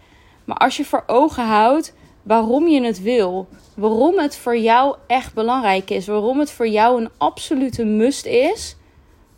Maar 0.45 0.57
als 0.57 0.77
je 0.77 0.85
voor 0.85 1.05
ogen 1.07 1.47
houdt 1.47 1.95
waarom 2.23 2.69
je 2.69 2.83
het 2.83 3.03
wil, 3.03 3.49
waarom 3.75 4.19
het 4.19 4.37
voor 4.37 4.57
jou 4.57 4.97
echt 5.07 5.35
belangrijk 5.35 5.91
is, 5.91 6.07
waarom 6.07 6.39
het 6.39 6.51
voor 6.51 6.69
jou 6.69 7.01
een 7.01 7.11
absolute 7.19 7.85
must 7.85 8.27
is 8.27 8.77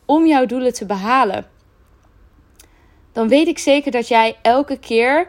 om 0.05 0.26
jouw 0.26 0.47
doelen 0.47 0.73
te 0.73 0.87
behalen, 0.87 1.47
dan 3.12 3.29
weet 3.29 3.47
ik 3.47 3.59
zeker 3.59 3.91
dat 3.91 4.09
jij 4.09 4.37
elke 4.43 4.79
keer 4.79 5.29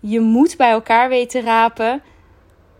je 0.00 0.20
moed 0.20 0.56
bij 0.56 0.70
elkaar 0.70 1.08
weet 1.08 1.30
te 1.30 1.40
rapen 1.40 2.02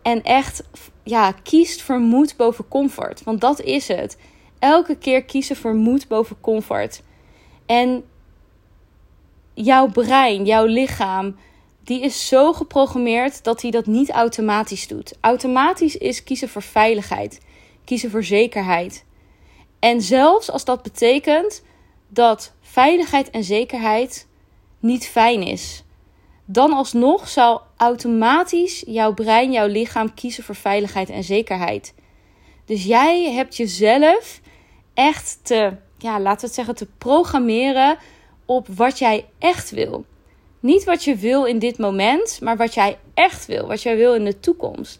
en 0.01 0.23
echt 0.23 0.63
ja, 1.03 1.31
kiest 1.43 1.81
voor 1.81 1.99
moed 1.99 2.37
boven 2.37 2.67
comfort. 2.67 3.23
Want 3.23 3.41
dat 3.41 3.61
is 3.61 3.87
het. 3.87 4.17
Elke 4.59 4.97
keer 4.97 5.23
kiezen 5.23 5.55
voor 5.55 5.75
moed 5.75 6.07
boven 6.07 6.39
comfort. 6.41 7.03
En 7.65 8.03
jouw 9.53 9.87
brein, 9.87 10.45
jouw 10.45 10.65
lichaam, 10.65 11.35
die 11.87 12.01
is 12.01 12.27
zo 12.27 12.53
geprogrammeerd 12.53 13.43
dat 13.43 13.61
hij 13.61 13.71
dat 13.71 13.85
niet 13.85 14.09
automatisch 14.09 14.87
doet. 14.87 15.13
Automatisch 15.21 15.97
is 15.97 16.23
kiezen 16.23 16.49
voor 16.49 16.61
veiligheid, 16.61 17.41
kiezen 17.83 18.09
voor 18.09 18.23
zekerheid. 18.23 19.05
En 19.79 20.01
zelfs 20.01 20.51
als 20.51 20.65
dat 20.65 20.83
betekent 20.83 21.63
dat 22.07 22.53
veiligheid 22.61 23.29
en 23.29 23.43
zekerheid 23.43 24.27
niet 24.79 25.07
fijn 25.07 25.43
is, 25.43 25.83
dan 26.45 26.73
alsnog 26.73 27.27
zal 27.27 27.61
automatisch 27.77 28.83
jouw 28.87 29.13
brein, 29.13 29.51
jouw 29.51 29.67
lichaam 29.67 30.13
kiezen 30.13 30.43
voor 30.43 30.55
veiligheid 30.55 31.09
en 31.09 31.23
zekerheid. 31.23 31.93
Dus 32.65 32.83
jij 32.83 33.31
hebt 33.31 33.57
jezelf 33.57 34.41
echt 34.93 35.39
te, 35.41 35.73
ja, 35.97 36.19
laten 36.19 36.39
we 36.39 36.45
het 36.45 36.55
zeggen, 36.55 36.75
te 36.75 36.87
programmeren 36.97 37.97
op 38.45 38.67
wat 38.67 38.99
jij 38.99 39.25
echt 39.39 39.69
wil. 39.69 40.05
Niet 40.59 40.83
wat 40.83 41.03
je 41.03 41.15
wil 41.15 41.45
in 41.45 41.59
dit 41.59 41.77
moment, 41.77 42.39
maar 42.41 42.57
wat 42.57 42.73
jij 42.73 42.97
echt 43.13 43.45
wil, 43.45 43.67
wat 43.67 43.81
jij 43.81 43.97
wil 43.97 44.15
in 44.15 44.25
de 44.25 44.39
toekomst. 44.39 44.99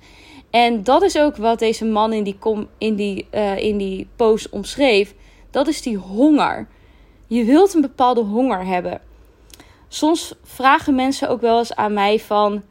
En 0.49 0.83
dat 0.83 1.01
is 1.01 1.17
ook 1.17 1.37
wat 1.37 1.59
deze 1.59 1.85
man 1.85 2.13
in 2.13 2.23
die, 2.23 2.37
in 2.77 2.95
die, 2.95 3.27
uh, 3.33 3.57
in 3.57 3.77
die 3.77 4.07
post 4.15 4.49
omschreef. 4.49 5.13
Dat 5.51 5.67
is 5.67 5.81
die 5.81 5.97
honger. 5.97 6.67
Je 7.27 7.43
wilt 7.43 7.73
een 7.73 7.81
bepaalde 7.81 8.21
honger 8.21 8.65
hebben. 8.65 9.01
Soms 9.87 10.33
vragen 10.43 10.95
mensen 10.95 11.29
ook 11.29 11.41
wel 11.41 11.57
eens 11.57 11.75
aan 11.75 11.93
mij 11.93 12.19
van... 12.19 12.63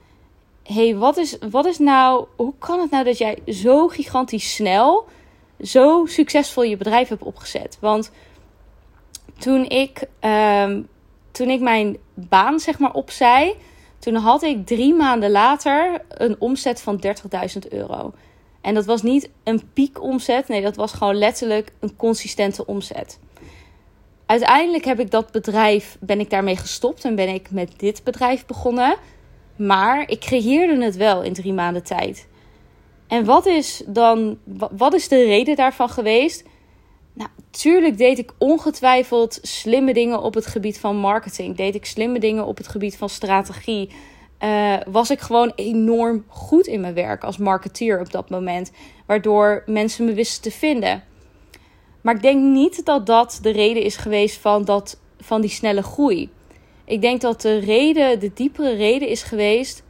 hey, 0.63 0.97
wat 0.97 1.17
is, 1.17 1.39
wat 1.51 1.67
is 1.67 1.79
nou... 1.79 2.27
Hoe 2.37 2.53
kan 2.59 2.81
het 2.81 2.91
nou 2.91 3.05
dat 3.05 3.19
jij 3.19 3.39
zo 3.47 3.89
gigantisch 3.89 4.55
snel... 4.55 5.07
zo 5.61 6.05
succesvol 6.07 6.63
je 6.63 6.77
bedrijf 6.77 7.09
hebt 7.09 7.23
opgezet? 7.23 7.79
Want 7.81 8.11
toen 9.39 9.65
ik, 9.65 10.09
um, 10.21 10.89
toen 11.37 11.51
ik 11.51 11.61
mijn 11.61 11.97
baan 12.15 12.61
zeg 12.61 12.79
maar 12.79 12.93
opzij, 12.93 13.57
toen 13.99 14.15
had 14.15 14.43
ik 14.43 14.67
drie 14.67 14.95
maanden 14.95 15.31
later 15.31 16.03
een 16.09 16.37
omzet 16.39 16.81
van 16.81 17.03
30.000 17.07 17.69
euro. 17.69 18.13
En 18.61 18.75
dat 18.75 18.85
was 18.85 19.03
niet 19.03 19.31
een 19.45 19.63
piekomzet, 19.73 20.49
nee, 20.49 20.63
dat 20.63 20.77
was 20.77 20.93
gewoon 20.93 21.15
letterlijk 21.15 21.73
een 21.81 21.97
consistente 21.97 22.67
omzet. 22.67 23.19
Uiteindelijk 24.27 24.85
heb 24.85 25.01
ik 25.01 25.11
dat 25.11 25.33
bedrijf, 25.33 25.97
ben 26.01 26.21
ik 26.21 26.31
daarmee 26.31 26.57
gestopt 26.57 27.05
en 27.05 27.15
ben 27.15 27.29
ik 27.29 27.51
met 27.51 27.79
dit 27.79 28.05
bedrijf 28.05 28.47
begonnen. 28.47 28.97
Maar 29.57 30.11
ik 30.11 30.21
creëerde 30.21 30.85
het 30.85 30.97
wel 30.97 31.23
in 31.23 31.33
drie 31.33 31.53
maanden 31.53 31.85
tijd. 31.85 32.29
En 33.07 33.25
wat 33.25 33.47
is 33.47 33.83
dan, 33.87 34.39
wat 34.71 34.95
is 34.95 35.09
de 35.09 35.25
reden 35.25 35.57
daarvan 35.57 35.89
geweest? 35.89 36.45
Nou, 37.17 37.95
deed 37.97 38.19
ik 38.19 38.33
ongetwijfeld 38.39 39.39
slimme 39.43 39.93
dingen 39.93 40.23
op 40.23 40.35
het 40.35 40.47
gebied 40.47 40.79
van 40.79 40.97
marketing. 40.97 41.57
Deed 41.57 41.75
ik 41.75 41.85
slimme 41.85 42.19
dingen 42.19 42.47
op 42.47 42.57
het 42.57 42.69
gebied 42.69 42.97
van 42.97 43.09
strategie. 43.09 43.91
Uh, 44.41 44.77
was 44.87 45.11
ik 45.11 45.21
gewoon 45.21 45.53
enorm 45.55 46.25
goed 46.29 46.67
in 46.67 46.81
mijn 46.81 46.95
werk 46.95 47.25
als 47.25 47.37
marketeer 47.37 48.01
op 48.01 48.11
dat 48.11 48.31
moment. 48.31 48.73
Waardoor 49.07 49.63
mensen 49.67 50.05
me 50.05 50.13
wisten 50.13 50.43
te 50.43 50.51
vinden. 50.51 51.05
Maar 52.01 52.15
ik 52.15 52.23
denk 52.23 52.43
niet 52.43 52.85
dat 52.85 53.07
dat 53.07 53.39
de 53.43 53.51
reden 53.51 53.83
is 53.83 53.97
geweest 53.97 54.37
van, 54.37 54.65
dat, 54.65 55.01
van 55.21 55.41
die 55.41 55.51
snelle 55.51 55.83
groei. 55.83 56.31
Ik 56.85 57.01
denk 57.01 57.21
dat 57.21 57.41
de 57.41 57.59
reden, 57.59 58.21
de 58.21 58.31
diepere 58.35 58.75
reden 58.75 59.09
is 59.09 59.23
geweest 59.23 59.83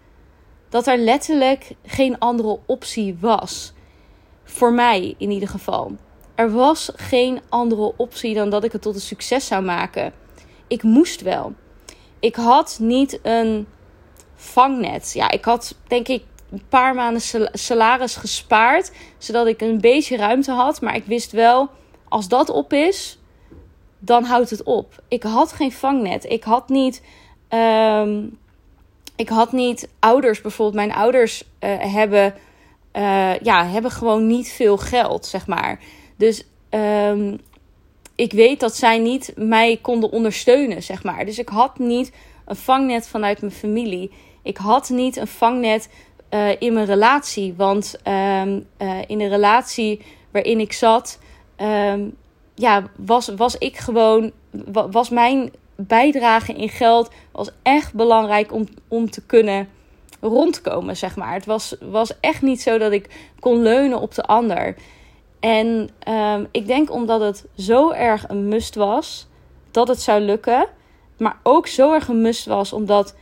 dat 0.68 0.86
er 0.86 0.98
letterlijk 0.98 1.74
geen 1.84 2.18
andere 2.18 2.58
optie 2.66 3.16
was. 3.20 3.72
Voor 4.44 4.72
mij 4.72 5.14
in 5.18 5.30
ieder 5.30 5.48
geval. 5.48 5.92
Er 6.36 6.52
was 6.52 6.92
geen 6.96 7.40
andere 7.48 7.92
optie 7.96 8.34
dan 8.34 8.50
dat 8.50 8.64
ik 8.64 8.72
het 8.72 8.82
tot 8.82 8.94
een 8.94 9.00
succes 9.00 9.46
zou 9.46 9.62
maken. 9.62 10.12
Ik 10.66 10.82
moest 10.82 11.20
wel. 11.20 11.52
Ik 12.20 12.34
had 12.34 12.76
niet 12.80 13.18
een 13.22 13.66
vangnet. 14.34 15.12
Ja, 15.14 15.30
ik 15.30 15.44
had 15.44 15.74
denk 15.86 16.08
ik 16.08 16.22
een 16.50 16.62
paar 16.68 16.94
maanden 16.94 17.48
salaris 17.52 18.16
gespaard, 18.16 18.92
zodat 19.18 19.46
ik 19.46 19.60
een 19.60 19.80
beetje 19.80 20.16
ruimte 20.16 20.52
had. 20.52 20.80
Maar 20.80 20.94
ik 20.94 21.04
wist 21.04 21.32
wel, 21.32 21.68
als 22.08 22.28
dat 22.28 22.50
op 22.50 22.72
is, 22.72 23.18
dan 23.98 24.24
houdt 24.24 24.50
het 24.50 24.62
op. 24.62 25.02
Ik 25.08 25.22
had 25.22 25.52
geen 25.52 25.72
vangnet. 25.72 26.24
Ik 26.24 26.44
had 26.44 26.68
niet. 26.68 27.02
Um, 27.48 28.38
ik 29.16 29.28
had 29.28 29.52
niet 29.52 29.88
ouders, 29.98 30.40
bijvoorbeeld 30.40 30.86
mijn 30.86 30.98
ouders 30.98 31.44
uh, 31.60 31.70
hebben, 31.78 32.34
uh, 32.92 33.38
ja, 33.38 33.66
hebben 33.66 33.90
gewoon 33.90 34.26
niet 34.26 34.48
veel 34.52 34.76
geld, 34.76 35.26
zeg 35.26 35.46
maar. 35.46 35.80
Dus 36.16 36.44
um, 36.70 37.40
ik 38.14 38.32
weet 38.32 38.60
dat 38.60 38.76
zij 38.76 38.98
niet 38.98 39.32
mij 39.36 39.78
konden 39.82 40.10
ondersteunen, 40.10 40.82
zeg 40.82 41.02
maar. 41.02 41.24
Dus 41.24 41.38
ik 41.38 41.48
had 41.48 41.78
niet 41.78 42.12
een 42.44 42.56
vangnet 42.56 43.08
vanuit 43.08 43.40
mijn 43.40 43.52
familie. 43.52 44.10
Ik 44.42 44.56
had 44.56 44.88
niet 44.88 45.16
een 45.16 45.26
vangnet 45.26 45.88
uh, 46.30 46.48
in 46.58 46.72
mijn 46.72 46.86
relatie. 46.86 47.54
Want 47.56 47.96
um, 48.04 48.66
uh, 48.78 48.98
in 49.06 49.18
de 49.18 49.28
relatie 49.28 50.00
waarin 50.30 50.60
ik 50.60 50.72
zat, 50.72 51.18
um, 51.60 52.16
ja, 52.54 52.90
was, 52.96 53.28
was 53.28 53.58
ik 53.58 53.76
gewoon, 53.76 54.32
was 54.90 55.08
mijn 55.08 55.52
bijdrage 55.76 56.52
in 56.52 56.68
geld 56.68 57.10
was 57.32 57.50
echt 57.62 57.94
belangrijk 57.94 58.52
om, 58.52 58.66
om 58.88 59.10
te 59.10 59.22
kunnen 59.22 59.68
rondkomen, 60.20 60.96
zeg 60.96 61.16
maar. 61.16 61.32
Het 61.32 61.46
was, 61.46 61.74
was 61.80 62.20
echt 62.20 62.42
niet 62.42 62.62
zo 62.62 62.78
dat 62.78 62.92
ik 62.92 63.30
kon 63.40 63.62
leunen 63.62 64.00
op 64.00 64.14
de 64.14 64.22
ander. 64.22 64.74
En 65.40 65.90
um, 66.08 66.48
ik 66.50 66.66
denk 66.66 66.92
omdat 66.92 67.20
het 67.20 67.46
zo 67.56 67.90
erg 67.90 68.28
een 68.28 68.48
must 68.48 68.74
was 68.74 69.26
dat 69.70 69.88
het 69.88 70.00
zou 70.00 70.20
lukken. 70.20 70.68
Maar 71.18 71.38
ook 71.42 71.66
zo 71.66 71.92
erg 71.92 72.08
een 72.08 72.20
must 72.20 72.46
was 72.46 72.72
omdat 72.72 73.14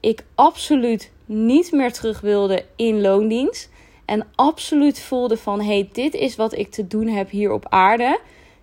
ik 0.00 0.24
absoluut 0.34 1.12
niet 1.24 1.72
meer 1.72 1.92
terug 1.92 2.20
wilde 2.20 2.64
in 2.76 3.00
loondienst. 3.00 3.70
En 4.04 4.26
absoluut 4.34 5.00
voelde 5.00 5.36
van 5.36 5.60
hey, 5.60 5.88
dit 5.92 6.14
is 6.14 6.36
wat 6.36 6.58
ik 6.58 6.70
te 6.70 6.86
doen 6.86 7.08
heb 7.08 7.30
hier 7.30 7.52
op 7.52 7.66
aarde. 7.68 8.20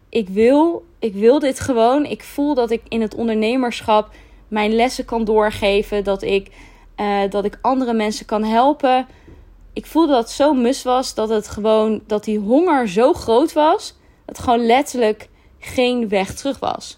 Ik 0.10 0.29
wil, 0.29 0.86
ik 1.00 1.13
wil 1.13 1.39
dit 1.39 1.60
gewoon. 1.60 2.06
Ik 2.06 2.24
voel 2.24 2.53
dat 2.53 2.72
ik 2.72 2.82
in 2.88 3.01
het 3.01 3.15
ondernemerschap 3.15 4.10
mijn 4.48 4.75
lessen 4.75 5.06
kan 5.06 5.24
doorgeven. 5.24 6.03
Dat 6.03 6.22
ik, 6.22 6.51
uh, 6.98 7.20
dat 7.29 7.46
ik 7.46 7.58
andere 7.62 7.94
mensen 7.94 8.25
kan 8.25 8.44
helpen 8.44 9.08
ik 9.73 9.85
voelde 9.85 10.11
dat 10.13 10.23
het 10.23 10.31
zo 10.31 10.53
mus 10.53 10.83
was 10.83 11.13
dat 11.13 11.29
het 11.29 11.47
gewoon 11.47 12.01
dat 12.07 12.23
die 12.23 12.39
honger 12.39 12.89
zo 12.89 13.13
groot 13.13 13.53
was 13.53 13.97
dat 14.25 14.39
gewoon 14.39 14.65
letterlijk 14.65 15.29
geen 15.59 16.09
weg 16.09 16.33
terug 16.33 16.59
was. 16.59 16.97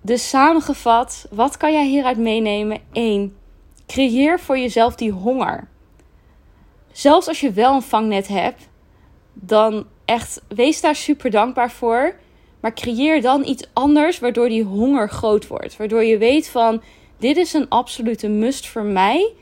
Dus 0.00 0.28
samengevat, 0.28 1.26
wat 1.30 1.56
kan 1.56 1.72
jij 1.72 1.86
hieruit 1.86 2.18
meenemen? 2.18 2.80
1. 2.92 3.36
Creëer 3.86 4.40
voor 4.40 4.58
jezelf 4.58 4.94
die 4.94 5.10
honger. 5.10 5.68
Zelfs 6.92 7.28
als 7.28 7.40
je 7.40 7.52
wel 7.52 7.74
een 7.74 7.82
vangnet 7.82 8.28
hebt, 8.28 8.68
dan 9.32 9.86
echt, 10.04 10.42
wees 10.48 10.80
daar 10.80 10.96
super 10.96 11.30
dankbaar 11.30 11.70
voor. 11.70 12.16
Maar 12.60 12.74
creëer 12.74 13.22
dan 13.22 13.46
iets 13.46 13.66
anders 13.72 14.18
waardoor 14.18 14.48
die 14.48 14.64
honger 14.64 15.08
groot 15.08 15.46
wordt. 15.46 15.76
Waardoor 15.76 16.04
je 16.04 16.18
weet 16.18 16.48
van, 16.48 16.82
dit 17.18 17.36
is 17.36 17.52
een 17.52 17.68
absolute 17.68 18.28
must 18.28 18.68
voor 18.68 18.84
mij 18.84 19.32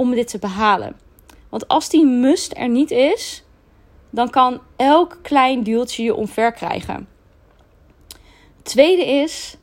om 0.00 0.14
dit 0.14 0.28
te 0.28 0.38
behalen. 0.38 0.96
Want 1.48 1.68
als 1.68 1.88
die 1.88 2.06
must 2.06 2.52
er 2.56 2.68
niet 2.68 2.90
is, 2.90 3.44
dan 4.10 4.30
kan 4.30 4.60
elk 4.76 5.18
klein 5.22 5.62
duwtje 5.62 6.02
je 6.02 6.14
omver 6.14 6.52
krijgen. 6.52 7.08
Tweede 8.62 9.06
is, 9.06 9.56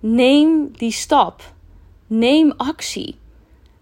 neem 0.00 0.70
die 0.76 0.92
stap. 0.92 1.52
Neem 2.06 2.52
actie. 2.56 3.18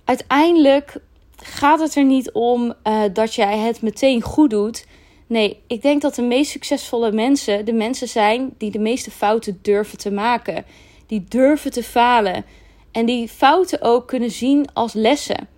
Uiteindelijk 0.04 0.96
gaat 1.36 1.80
het 1.80 1.94
er 1.94 2.04
niet 2.04 2.32
om 2.32 2.74
uh, 2.84 3.02
dat 3.12 3.34
jij 3.34 3.58
het 3.58 3.82
meteen 3.82 4.22
goed 4.22 4.50
doet. 4.50 4.86
Nee, 5.26 5.62
ik 5.66 5.82
denk 5.82 6.02
dat 6.02 6.14
de 6.14 6.22
meest 6.22 6.50
succesvolle 6.50 7.12
mensen 7.12 7.64
de 7.64 7.72
mensen 7.72 8.08
zijn 8.08 8.54
die 8.58 8.70
de 8.70 8.78
meeste 8.78 9.10
fouten 9.10 9.58
durven 9.62 9.98
te 9.98 10.10
maken. 10.10 10.64
Die 11.06 11.24
durven 11.28 11.70
te 11.70 11.82
falen. 11.82 12.44
En 12.92 13.06
die 13.06 13.28
fouten 13.28 13.82
ook 13.82 14.08
kunnen 14.08 14.30
zien 14.30 14.66
als 14.72 14.92
lessen. 14.92 15.48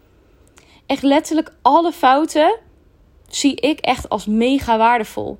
Echt 0.86 1.02
letterlijk 1.02 1.52
alle 1.62 1.92
fouten 1.92 2.58
zie 3.28 3.54
ik 3.54 3.80
echt 3.80 4.08
als 4.08 4.26
mega 4.26 4.78
waardevol. 4.78 5.38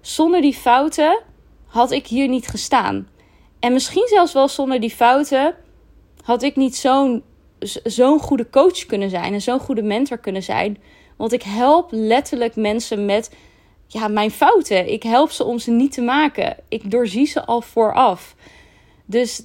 Zonder 0.00 0.40
die 0.40 0.54
fouten 0.54 1.20
had 1.66 1.90
ik 1.90 2.06
hier 2.06 2.28
niet 2.28 2.48
gestaan. 2.48 3.08
En 3.60 3.72
misschien 3.72 4.08
zelfs 4.08 4.32
wel 4.32 4.48
zonder 4.48 4.80
die 4.80 4.90
fouten 4.90 5.54
had 6.24 6.42
ik 6.42 6.56
niet 6.56 6.76
zo'n 6.76 7.22
zo'n 7.84 8.20
goede 8.20 8.50
coach 8.50 8.86
kunnen 8.86 9.10
zijn 9.10 9.32
en 9.32 9.40
zo'n 9.40 9.58
goede 9.58 9.82
mentor 9.82 10.18
kunnen 10.18 10.42
zijn. 10.42 10.82
Want 11.16 11.32
ik 11.32 11.42
help 11.42 11.88
letterlijk 11.90 12.56
mensen 12.56 13.04
met 13.04 13.30
ja, 13.86 14.08
mijn 14.08 14.30
fouten. 14.30 14.92
Ik 14.92 15.02
help 15.02 15.30
ze 15.30 15.44
om 15.44 15.58
ze 15.58 15.70
niet 15.70 15.92
te 15.92 16.02
maken. 16.02 16.56
Ik 16.68 16.90
doorzie 16.90 17.26
ze 17.26 17.44
al 17.44 17.60
vooraf. 17.60 18.34
Dus 19.04 19.42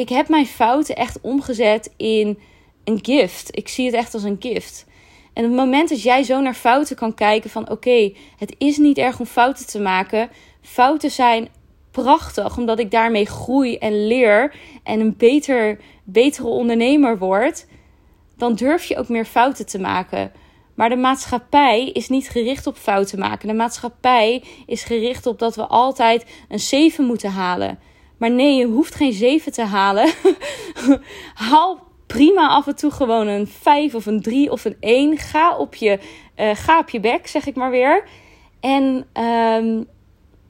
ik 0.00 0.08
heb 0.08 0.28
mijn 0.28 0.46
fouten 0.46 0.96
echt 0.96 1.20
omgezet 1.20 1.92
in 1.96 2.38
een 2.84 2.98
gift. 3.02 3.56
Ik 3.56 3.68
zie 3.68 3.86
het 3.86 3.94
echt 3.94 4.14
als 4.14 4.22
een 4.22 4.36
gift. 4.38 4.86
En 5.32 5.42
het 5.44 5.52
moment 5.52 5.88
dat 5.88 6.02
jij 6.02 6.22
zo 6.22 6.40
naar 6.40 6.54
fouten 6.54 6.96
kan 6.96 7.14
kijken 7.14 7.50
van 7.50 7.70
oké, 7.70 8.12
het 8.36 8.54
is 8.58 8.76
niet 8.76 8.98
erg 8.98 9.20
om 9.20 9.26
fouten 9.26 9.66
te 9.66 9.80
maken. 9.80 10.28
Fouten 10.62 11.10
zijn 11.10 11.48
prachtig, 11.90 12.56
omdat 12.56 12.78
ik 12.78 12.90
daarmee 12.90 13.26
groei 13.26 13.76
en 13.76 14.06
leer 14.06 14.54
en 14.82 15.00
een 15.00 15.16
beter, 15.16 15.78
betere 16.04 16.48
ondernemer 16.48 17.18
word. 17.18 17.66
Dan 18.36 18.54
durf 18.54 18.84
je 18.84 18.96
ook 18.96 19.08
meer 19.08 19.26
fouten 19.26 19.66
te 19.66 19.78
maken. 19.80 20.32
Maar 20.74 20.88
de 20.88 20.96
maatschappij 20.96 21.88
is 21.88 22.08
niet 22.08 22.28
gericht 22.28 22.66
op 22.66 22.76
fouten 22.76 23.18
maken. 23.18 23.48
De 23.48 23.54
maatschappij 23.54 24.44
is 24.66 24.82
gericht 24.82 25.26
op 25.26 25.38
dat 25.38 25.56
we 25.56 25.66
altijd 25.66 26.26
een 26.48 26.60
7 26.60 27.04
moeten 27.04 27.30
halen. 27.30 27.78
Maar 28.20 28.30
nee, 28.30 28.56
je 28.56 28.66
hoeft 28.66 28.94
geen 28.94 29.12
7 29.12 29.52
te 29.52 29.62
halen. 29.62 30.10
Haal 31.50 31.78
prima 32.06 32.48
af 32.48 32.66
en 32.66 32.76
toe 32.76 32.90
gewoon 32.90 33.26
een 33.26 33.46
5 33.46 33.94
of 33.94 34.06
een 34.06 34.22
3 34.22 34.50
of 34.50 34.64
een 34.64 34.76
1. 34.80 35.18
Ga 35.18 35.56
op 35.56 35.74
je, 35.74 35.98
uh, 36.36 37.00
bek, 37.00 37.26
zeg 37.26 37.46
ik 37.46 37.54
maar 37.54 37.70
weer. 37.70 38.04
En 38.60 39.06
um, 39.22 39.86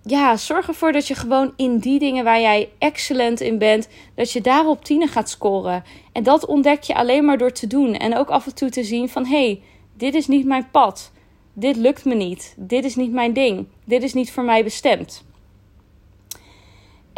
ja, 0.02 0.36
zorg 0.36 0.68
ervoor 0.68 0.92
dat 0.92 1.08
je 1.08 1.14
gewoon 1.14 1.52
in 1.56 1.78
die 1.78 1.98
dingen 1.98 2.24
waar 2.24 2.40
jij 2.40 2.68
excellent 2.78 3.40
in 3.40 3.58
bent, 3.58 3.88
dat 4.14 4.32
je 4.32 4.40
daarop 4.40 4.84
tienen 4.84 5.08
gaat 5.08 5.30
scoren. 5.30 5.84
En 6.12 6.22
dat 6.22 6.46
ontdek 6.46 6.82
je 6.82 6.94
alleen 6.94 7.24
maar 7.24 7.38
door 7.38 7.52
te 7.52 7.66
doen. 7.66 7.94
En 7.94 8.16
ook 8.16 8.28
af 8.28 8.46
en 8.46 8.54
toe 8.54 8.70
te 8.70 8.84
zien 8.84 9.08
van, 9.08 9.26
hé, 9.26 9.44
hey, 9.44 9.62
dit 9.96 10.14
is 10.14 10.26
niet 10.26 10.46
mijn 10.46 10.70
pad. 10.70 11.12
Dit 11.52 11.76
lukt 11.76 12.04
me 12.04 12.14
niet. 12.14 12.54
Dit 12.58 12.84
is 12.84 12.96
niet 12.96 13.12
mijn 13.12 13.32
ding. 13.32 13.66
Dit 13.84 14.02
is 14.02 14.12
niet 14.12 14.32
voor 14.32 14.44
mij 14.44 14.64
bestemd. 14.64 15.24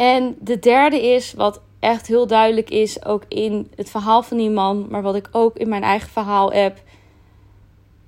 En 0.03 0.35
de 0.39 0.59
derde 0.59 1.01
is, 1.01 1.33
wat 1.33 1.61
echt 1.79 2.07
heel 2.07 2.27
duidelijk 2.27 2.69
is, 2.69 3.05
ook 3.05 3.23
in 3.27 3.71
het 3.75 3.89
verhaal 3.89 4.23
van 4.23 4.37
die 4.37 4.49
man, 4.49 4.87
maar 4.89 5.01
wat 5.01 5.15
ik 5.15 5.29
ook 5.31 5.57
in 5.57 5.69
mijn 5.69 5.83
eigen 5.83 6.09
verhaal 6.09 6.51
heb. 6.51 6.81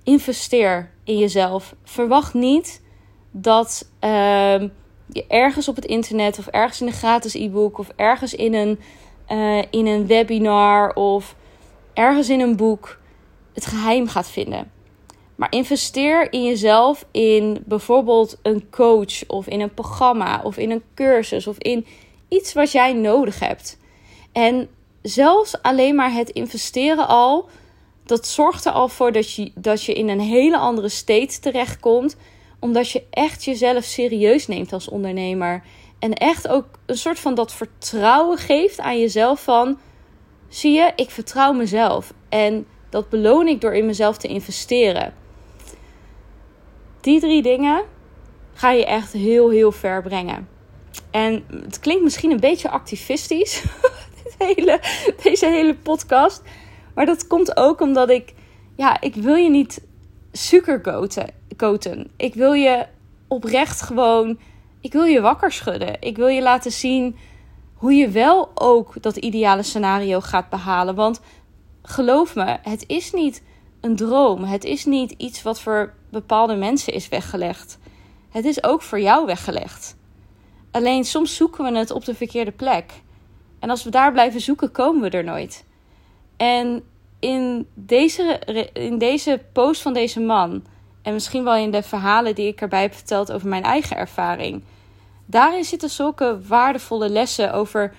Investeer 0.04 0.92
in 1.04 1.18
jezelf. 1.18 1.76
Verwacht 1.84 2.34
niet 2.34 2.82
dat 3.32 3.90
uh, 4.02 4.62
je 5.08 5.26
ergens 5.28 5.68
op 5.68 5.76
het 5.76 5.86
internet 5.86 6.40
of 6.40 6.48
ergens 6.48 6.82
in 6.82 6.88
een 6.88 6.94
gratis 6.94 7.34
e-book 7.34 7.78
of 7.78 7.90
ergens 7.96 8.34
in 8.34 8.54
een, 8.54 8.80
uh, 9.32 9.64
in 9.70 9.86
een 9.86 10.08
webinar 10.08 10.94
of 10.94 11.36
ergens 11.94 12.30
in 12.30 12.40
een 12.40 12.56
boek 12.56 13.00
het 13.54 13.66
geheim 13.66 14.08
gaat 14.08 14.30
vinden. 14.30 14.72
Maar 15.36 15.52
investeer 15.52 16.32
in 16.34 16.44
jezelf 16.44 17.06
in 17.12 17.64
bijvoorbeeld 17.66 18.38
een 18.42 18.70
coach 18.70 19.28
of 19.28 19.48
in 19.48 19.62
een 19.62 19.74
programma 19.74 20.42
of 20.44 20.58
in 20.58 20.72
een 20.72 20.84
cursus 20.94 21.48
of 21.48 21.58
in 21.58 21.86
iets 22.28 22.54
wat 22.54 22.72
jij 22.72 22.94
nodig 22.94 23.40
hebt. 23.40 23.78
En 24.32 24.70
zelfs 25.02 25.62
alleen 25.62 25.96
maar 25.96 26.14
het 26.14 26.30
investeren 26.30 27.08
al, 27.08 27.50
dat 28.06 28.28
zorgt 28.28 28.66
er 28.66 28.72
al 28.72 28.88
voor 28.88 29.12
dat 29.12 29.34
je, 29.34 29.52
dat 29.56 29.84
je 29.84 29.94
in 29.94 30.10
een 30.10 30.20
hele 30.20 30.58
andere 30.58 30.90
state 30.90 31.40
terechtkomt. 31.40 32.16
Omdat 32.60 32.90
je 32.90 33.04
echt 33.10 33.44
jezelf 33.44 33.84
serieus 33.84 34.48
neemt 34.48 34.74
als 34.74 34.90
ondernemer. 34.90 35.64
En 36.00 36.14
echt 36.14 36.48
ook 36.48 36.66
een 36.86 36.98
soort 36.98 37.20
van 37.20 37.36
dat 37.36 37.54
vertrouwen 37.54 38.38
geeft 38.38 38.80
aan 38.80 39.00
jezelf 39.00 39.44
van... 39.44 39.78
Zie 40.50 40.72
je, 40.72 40.92
ik 40.96 41.10
vertrouw 41.10 41.54
mezelf. 41.54 42.14
En 42.30 42.68
dat 42.90 43.10
beloon 43.10 43.48
ik 43.48 43.62
door 43.62 43.74
in 43.74 43.86
mezelf 43.86 44.18
te 44.18 44.28
investeren. 44.28 45.14
Die 47.06 47.20
drie 47.20 47.42
dingen 47.42 47.84
ga 48.54 48.72
je 48.72 48.86
echt 48.86 49.12
heel, 49.12 49.50
heel 49.50 49.72
ver 49.72 50.02
brengen. 50.02 50.48
En 51.12 51.44
het 51.50 51.80
klinkt 51.80 52.04
misschien 52.04 52.32
een 52.32 52.40
beetje 52.40 52.70
activistisch, 52.70 53.64
dit 54.24 54.36
hele, 54.38 54.82
deze 55.24 55.46
hele 55.46 55.76
podcast. 55.76 56.42
Maar 56.96 57.06
dat 57.06 57.28
komt 57.28 57.58
ook 57.58 57.82
omdat 57.82 58.10
ik, 58.10 58.34
ja, 58.76 59.02
ik 59.02 59.16
wil 59.16 59.36
je 59.36 59.50
niet 59.50 59.82
suikercoaten. 60.32 62.10
Ik 62.18 62.34
wil 62.34 62.54
je 62.54 62.86
oprecht 63.28 63.82
gewoon, 63.82 64.40
ik 64.82 64.94
wil 64.94 65.04
je 65.04 65.22
wakker 65.22 65.52
schudden. 65.52 65.98
Ik 66.00 66.18
wil 66.18 66.28
je 66.28 66.42
laten 66.42 66.72
zien 66.72 67.16
hoe 67.74 67.94
je 67.94 68.10
wel 68.10 68.52
ook 68.54 69.02
dat 69.02 69.18
ideale 69.18 69.64
scenario 69.64 70.20
gaat 70.20 70.50
behalen. 70.50 70.96
Want 70.96 71.22
geloof 71.82 72.36
me, 72.36 72.58
het 72.62 72.84
is 72.88 73.12
niet 73.12 73.44
een 73.86 73.96
droom. 73.96 74.44
Het 74.44 74.64
is 74.64 74.86
niet 74.86 75.12
iets 75.12 75.42
wat 75.42 75.62
voor 75.62 75.94
bepaalde 76.10 76.56
mensen 76.56 76.94
is 76.94 77.08
weggelegd. 77.08 77.78
Het 78.30 78.46
is 78.46 78.64
ook 78.64 78.82
voor 78.82 79.00
jou 79.00 79.26
weggelegd. 79.26 79.96
Alleen 80.72 81.04
soms 81.04 81.36
zoeken 81.36 81.64
we 81.64 81.78
het 81.78 81.92
op 81.92 82.06
de 82.06 82.16
verkeerde 82.16 82.52
plek. 82.52 82.92
En 83.60 83.70
als 83.70 83.84
we 83.84 83.90
daar 83.90 84.12
blijven 84.12 84.42
zoeken, 84.42 84.72
komen 84.72 85.02
we 85.02 85.18
er 85.18 85.24
nooit. 85.24 85.66
En 86.38 86.84
in 87.20 87.68
deze, 87.74 88.40
in 88.74 88.98
deze 88.98 89.42
post 89.54 89.82
van 89.82 89.94
deze 89.94 90.20
man, 90.20 90.66
en 91.02 91.14
misschien 91.14 91.44
wel 91.44 91.56
in 91.56 91.72
de 91.72 91.84
verhalen 91.84 92.36
die 92.36 92.48
ik 92.48 92.62
erbij 92.62 92.82
heb 92.82 92.94
verteld 92.94 93.32
over 93.32 93.48
mijn 93.48 93.64
eigen 93.64 93.98
ervaring, 93.98 94.64
daarin 95.26 95.64
zitten 95.64 95.90
zulke 95.90 96.40
waardevolle 96.48 97.10
lessen 97.10 97.54
over 97.54 97.96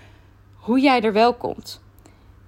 hoe 0.55 0.81
jij 0.81 1.01
er 1.01 1.13
wel 1.13 1.35
komt. 1.35 1.85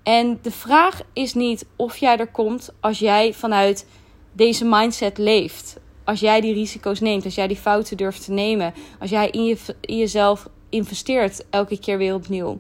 En 0.09 0.39
de 0.43 0.51
vraag 0.51 1.01
is 1.13 1.35
niet 1.35 1.67
of 1.77 1.97
jij 1.97 2.17
er 2.17 2.31
komt 2.31 2.71
als 2.81 2.99
jij 2.99 3.35
vanuit 3.35 3.87
deze 4.33 4.65
mindset 4.65 5.19
leeft. 5.19 5.79
Als 6.05 6.21
jij 6.21 6.41
die 6.41 6.55
risico's 6.55 7.01
neemt, 7.01 7.25
als 7.25 7.35
jij 7.35 7.47
die 7.47 7.57
fouten 7.57 7.97
durft 7.97 8.25
te 8.25 8.33
nemen, 8.33 8.75
als 9.01 9.11
jij 9.11 9.31
in, 9.31 9.45
je, 9.45 9.59
in 9.81 9.97
jezelf 9.97 10.49
investeert 10.69 11.45
elke 11.51 11.79
keer 11.79 11.99
weer 11.99 12.15
opnieuw. 12.15 12.59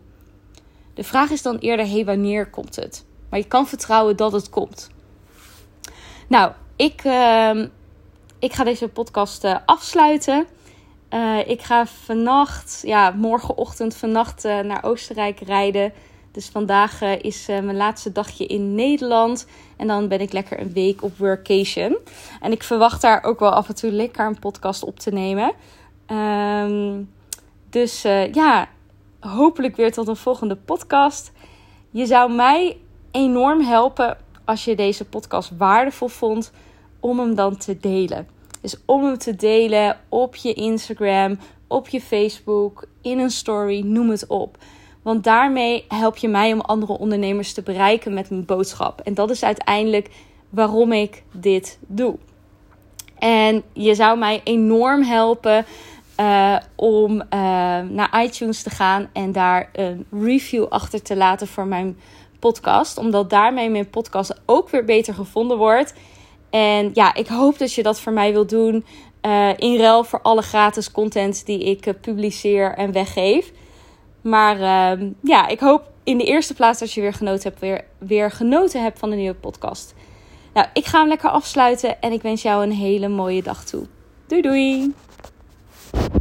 De 0.95 1.05
vraag 1.05 1.31
is 1.31 1.43
dan 1.43 1.59
eerder: 1.59 1.89
hey, 1.89 2.05
wanneer 2.05 2.51
komt 2.51 2.77
het? 2.77 3.05
Maar 3.31 3.39
je 3.39 3.47
kan 3.47 3.67
vertrouwen 3.67 4.17
dat 4.17 4.33
het 4.33 4.51
komt. 4.51 4.91
Nou, 6.27 6.53
ik, 6.77 7.05
uh, 7.05 7.63
ik 8.39 8.53
ga 8.53 8.65
deze 8.65 8.89
podcast 8.89 9.45
uh, 9.45 9.57
afsluiten. 9.65 10.47
Uh, 11.11 11.49
ik 11.49 11.63
ga 11.63 11.87
vannacht, 11.87 12.81
ja, 12.85 13.11
morgenochtend 13.11 13.97
vannacht 13.97 14.45
uh, 14.45 14.61
naar 14.61 14.85
Oostenrijk 14.85 15.41
rijden. 15.41 15.93
Dus 16.39 16.49
vandaag 16.49 17.03
uh, 17.03 17.23
is 17.23 17.49
uh, 17.49 17.61
mijn 17.61 17.77
laatste 17.77 18.13
dagje 18.13 18.47
in 18.47 18.75
Nederland. 18.75 19.47
En 19.77 19.87
dan 19.87 20.09
ben 20.09 20.21
ik 20.21 20.33
lekker 20.33 20.61
een 20.61 20.73
week 20.73 21.03
op 21.03 21.17
workation. 21.17 21.97
En 22.41 22.53
ik 22.53 22.63
verwacht 22.63 23.01
daar 23.01 23.25
ook 23.25 23.39
wel 23.39 23.51
af 23.51 23.69
en 23.69 23.75
toe 23.75 23.91
lekker 23.91 24.27
een 24.27 24.39
podcast 24.39 24.85
op 24.85 24.99
te 24.99 25.11
nemen. 25.11 25.53
Um, 26.07 27.11
dus 27.71 28.05
uh, 28.05 28.33
ja, 28.33 28.69
hopelijk 29.21 29.77
weer 29.77 29.93
tot 29.93 30.09
een 30.09 30.17
volgende 30.17 30.57
podcast. 30.57 31.33
Je 31.91 32.07
zou 32.07 32.33
mij 32.33 32.77
enorm 33.11 33.61
helpen 33.61 34.17
als 34.45 34.65
je 34.65 34.77
deze 34.77 35.05
podcast 35.05 35.51
waardevol 35.57 36.09
vond 36.09 36.53
om 37.01 37.19
hem 37.19 37.35
dan 37.35 37.57
te 37.57 37.79
delen. 37.79 38.29
Dus 38.61 38.77
om 38.85 39.05
hem 39.05 39.19
te 39.19 39.37
delen 39.37 39.97
op 40.09 40.37
je 40.37 40.53
Instagram, 40.53 41.39
op 41.67 41.89
je 41.89 42.01
Facebook, 42.01 42.87
in 43.03 43.19
een 43.19 43.31
story, 43.31 43.81
noem 43.81 44.11
het 44.11 44.27
op. 44.27 44.59
Want 45.09 45.25
daarmee 45.25 45.85
help 45.89 46.17
je 46.17 46.29
mij 46.29 46.53
om 46.53 46.61
andere 46.61 46.99
ondernemers 46.99 47.53
te 47.53 47.63
bereiken 47.63 48.15
met 48.15 48.31
mijn 48.31 48.45
boodschap. 48.45 49.01
En 49.01 49.15
dat 49.15 49.31
is 49.31 49.45
uiteindelijk 49.45 50.11
waarom 50.49 50.93
ik 50.93 51.23
dit 51.33 51.79
doe. 51.87 52.17
En 53.19 53.63
je 53.73 53.95
zou 53.95 54.19
mij 54.19 54.41
enorm 54.45 55.03
helpen 55.03 55.67
uh, 56.21 56.57
om 56.77 57.13
uh, 57.13 57.21
naar 57.81 58.23
iTunes 58.25 58.63
te 58.63 58.71
gaan 58.71 59.09
en 59.13 59.33
daar 59.33 59.71
een 59.73 60.07
review 60.11 60.67
achter 60.69 61.03
te 61.03 61.17
laten 61.17 61.47
voor 61.47 61.67
mijn 61.67 61.99
podcast. 62.39 62.99
Omdat 62.99 63.31
daarmee 63.31 63.71
mijn 63.71 63.91
podcast 63.91 64.41
ook 64.47 64.69
weer 64.71 64.85
beter 64.85 65.15
gevonden 65.15 65.57
wordt. 65.57 65.95
En 66.51 66.91
ja, 66.93 67.15
ik 67.15 67.27
hoop 67.27 67.59
dat 67.59 67.75
je 67.75 67.83
dat 67.83 68.01
voor 68.01 68.13
mij 68.13 68.33
wilt 68.33 68.51
doen. 68.51 68.85
Uh, 69.23 69.51
in 69.57 69.77
ruil 69.77 70.05
voor 70.05 70.23
alle 70.23 70.43
gratis 70.43 70.91
content 70.91 71.47
die 71.47 71.65
ik 71.65 71.95
publiceer 72.01 72.75
en 72.75 72.93
weggeef. 72.93 73.53
Maar 74.21 74.61
ehm, 74.61 75.11
ja, 75.23 75.47
ik 75.47 75.61
hoop 75.61 75.91
in 76.05 76.19
de 76.19 76.25
eerste 76.25 76.55
plaats 76.55 76.79
dat 76.79 76.93
je 76.93 77.01
weer 77.01 77.13
genoten 77.13 77.49
hebt, 77.49 77.61
weer, 77.61 77.85
weer 77.99 78.31
genoten 78.31 78.83
hebt 78.83 78.99
van 78.99 79.11
de 79.11 79.17
nieuwe 79.17 79.35
podcast. 79.35 79.95
Nou, 80.55 80.67
ik 80.73 80.85
ga 80.85 80.99
hem 80.99 81.09
lekker 81.09 81.31
afsluiten 81.31 82.01
en 82.01 82.13
ik 82.13 82.23
wens 82.23 82.43
jou 82.43 82.63
een 82.63 82.73
hele 82.73 83.09
mooie 83.09 83.43
dag 83.43 83.65
toe. 83.65 83.87
Doei 84.27 84.43
doei! 84.43 84.95